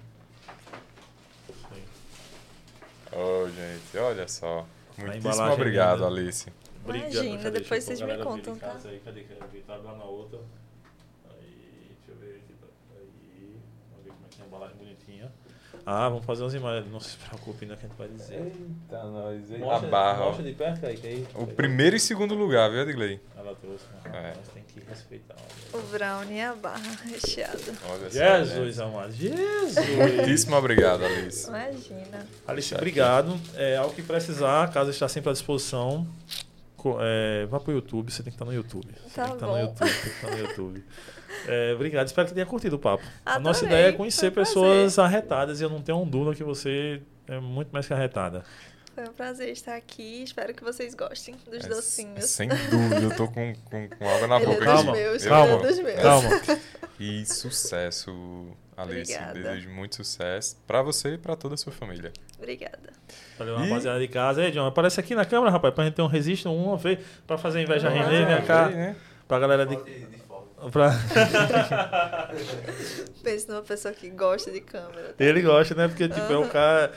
[3.11, 4.65] Ô, oh, gente, olha só.
[4.97, 6.51] Muitíssimo obrigado, Alice.
[6.83, 8.77] Obrigado, Imagina, depois vocês me contam, tá?
[8.85, 9.23] Aí, cadê?
[9.67, 10.39] Tá lá na outra.
[11.29, 12.53] Aí, deixa eu ver aqui.
[12.59, 12.67] Tá?
[12.97, 13.55] Aí,
[13.91, 15.31] vamos ver como é que é a embalagem bonitinha.
[15.85, 16.91] Ah, vamos fazer umas imagens.
[16.91, 17.75] Não se preocupe, né?
[17.75, 18.35] Que a gente vai dizer.
[18.35, 19.49] Eita, nós.
[19.59, 20.25] Mostra, a barra.
[20.25, 23.19] Mostra de perto, aí, aí, O primeiro e segundo lugar, viu, Edgley?
[23.37, 24.11] Ela trouxe, né?
[24.13, 24.37] É.
[24.37, 25.35] Nós tem que respeitar.
[25.73, 27.59] O brownie e a barra recheada.
[27.89, 28.83] Olha Jesus, né?
[28.83, 29.11] amado.
[29.11, 29.89] Jesus.
[29.95, 31.47] Muitíssimo obrigado, Alice.
[31.47, 32.27] Imagina.
[32.47, 33.39] Alice, obrigado.
[33.55, 36.07] É, ao que precisar, a casa está sempre à disposição
[36.99, 38.93] é, vá pro YouTube, você tem que estar no YouTube.
[39.07, 40.85] Você tá tem que estar no YouTube, tem que estar no YouTube.
[41.47, 43.03] É, obrigado, espero que tenha curtido o papo.
[43.25, 46.43] Adorei, a nossa ideia é conhecer pessoas arretadas e eu não tenho um dúvida que
[46.43, 48.43] você é muito mais que arretada.
[48.93, 50.23] Foi um prazer estar aqui.
[50.23, 52.25] Espero que vocês gostem dos é, docinhos.
[52.25, 54.63] Sem dúvida, eu tô com, com, com água na Ele boca.
[54.63, 56.01] É calma, meus, calma, é dos meus.
[56.01, 56.29] calma.
[57.01, 59.11] E sucesso, Alice.
[59.11, 59.33] Obrigada.
[59.33, 62.13] Desejo muito sucesso para você e para toda a sua família.
[62.37, 62.93] Obrigada.
[63.39, 63.69] Valeu, e...
[63.69, 64.43] rapaziada de casa.
[64.43, 67.39] Aí, John, aparece aqui na câmera, rapaz, pra gente ter um registro, um ver, pra
[67.39, 68.69] fazer inveja a Renê, vem cá.
[68.69, 68.95] Né?
[69.27, 69.75] Pra galera de.
[70.71, 70.91] Pra...
[73.23, 75.13] Pensa numa pessoa que gosta de câmera.
[75.13, 75.23] Tá?
[75.23, 75.87] Ele gosta, né?
[75.87, 76.43] Porque, tipo, uhum.
[76.43, 76.91] é o cara.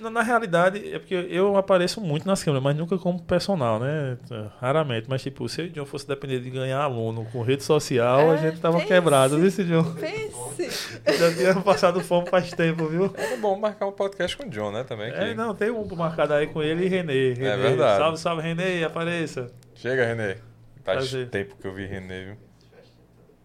[0.00, 4.16] Na, na realidade, é porque eu apareço muito nas câmeras, mas nunca como personal, né?
[4.60, 5.06] Raramente.
[5.08, 8.36] Mas, tipo, se o John fosse depender de ganhar aluno com rede social, É, a
[8.36, 8.88] gente tava pense.
[8.88, 9.84] quebrado, viu, esse John?
[9.94, 10.90] Pense.
[11.18, 13.12] Já tinha passado fome faz tempo, viu?
[13.16, 14.84] É bom marcar um podcast com o John, né?
[14.84, 15.10] Também.
[15.12, 17.34] que- É, não, tem um marcado aí com ele e Renê.
[17.34, 17.56] Renê.
[17.56, 17.98] verdade.
[17.98, 19.50] Salve, salve, Renê, apareça.
[19.74, 20.36] Chega, Renê.
[20.84, 21.28] Faz Prazer.
[21.28, 22.36] tempo que eu vi Renê, viu?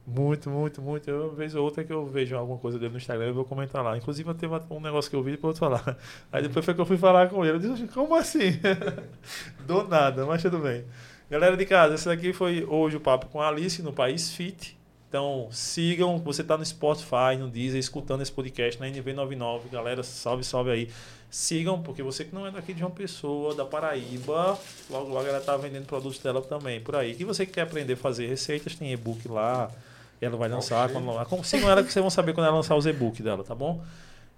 [0.08, 1.10] Muito, muito, muito.
[1.10, 3.98] Eu, ou outra que eu vejo alguma coisa dele no Instagram, eu vou comentar lá.
[3.98, 5.98] Inclusive, teve um negócio que eu vi e depois eu falar.
[6.32, 7.56] Aí depois foi que eu fui falar com ele.
[7.56, 8.60] Eu disse, como assim?
[9.66, 10.86] Do nada, mas tudo bem.
[11.30, 14.78] Galera de casa, esse daqui foi hoje o papo com a Alice no País Fit.
[15.10, 16.20] Então, sigam.
[16.20, 19.62] Você está no Spotify, no Deezer, escutando esse podcast na NV99.
[19.72, 20.90] Galera, salve, salve aí.
[21.32, 25.42] Sigam, porque você que não é daqui de uma pessoa, da Paraíba, logo logo ela
[25.42, 27.16] tá vendendo produtos dela também, por aí.
[27.20, 29.72] E você que quer aprender a fazer receitas, tem e-book lá.
[30.26, 30.90] Ela vai lançar.
[30.90, 33.56] Quando, ela- sigam ela que vocês vão saber quando ela lançar os e-books dela, tá
[33.56, 33.84] bom?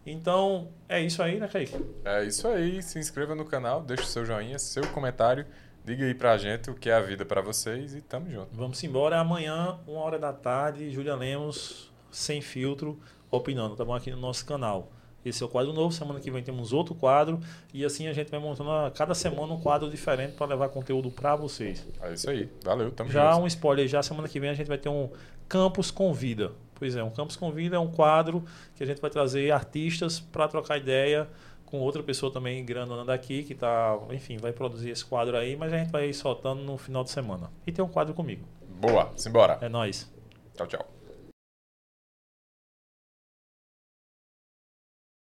[0.05, 1.75] Então, é isso aí, né, Kaique?
[2.05, 2.81] É isso aí.
[2.81, 5.45] Se inscreva no canal, deixe o seu joinha, seu comentário.
[5.83, 8.49] Diga aí pra gente o que é a vida pra vocês e tamo junto.
[8.53, 9.19] Vamos embora.
[9.19, 12.99] Amanhã, uma hora da tarde, Julia Lemos, sem filtro,
[13.31, 13.93] opinando, tá bom?
[13.93, 14.91] Aqui no nosso canal.
[15.27, 15.93] Esse é o quadro novo.
[15.93, 17.39] Semana que vem temos outro quadro.
[17.73, 21.09] E assim a gente vai montando a cada semana um quadro diferente para levar conteúdo
[21.11, 21.87] para vocês.
[22.01, 22.49] É isso aí.
[22.63, 23.43] Valeu, tamo Já junto.
[23.43, 25.09] um spoiler, já semana que vem a gente vai ter um
[25.47, 26.51] Campus Convida.
[26.75, 28.43] Pois é, um Campus Convida é um quadro
[28.75, 31.27] que a gente vai trazer artistas para trocar ideia
[31.65, 35.73] com outra pessoa também grandona daqui, que tá, enfim, vai produzir esse quadro aí, mas
[35.73, 37.51] a gente vai soltando no final de semana.
[37.65, 38.45] E tem um quadro comigo.
[38.79, 39.57] Boa, simbora.
[39.59, 40.09] É nóis.
[40.55, 40.96] Tchau, tchau.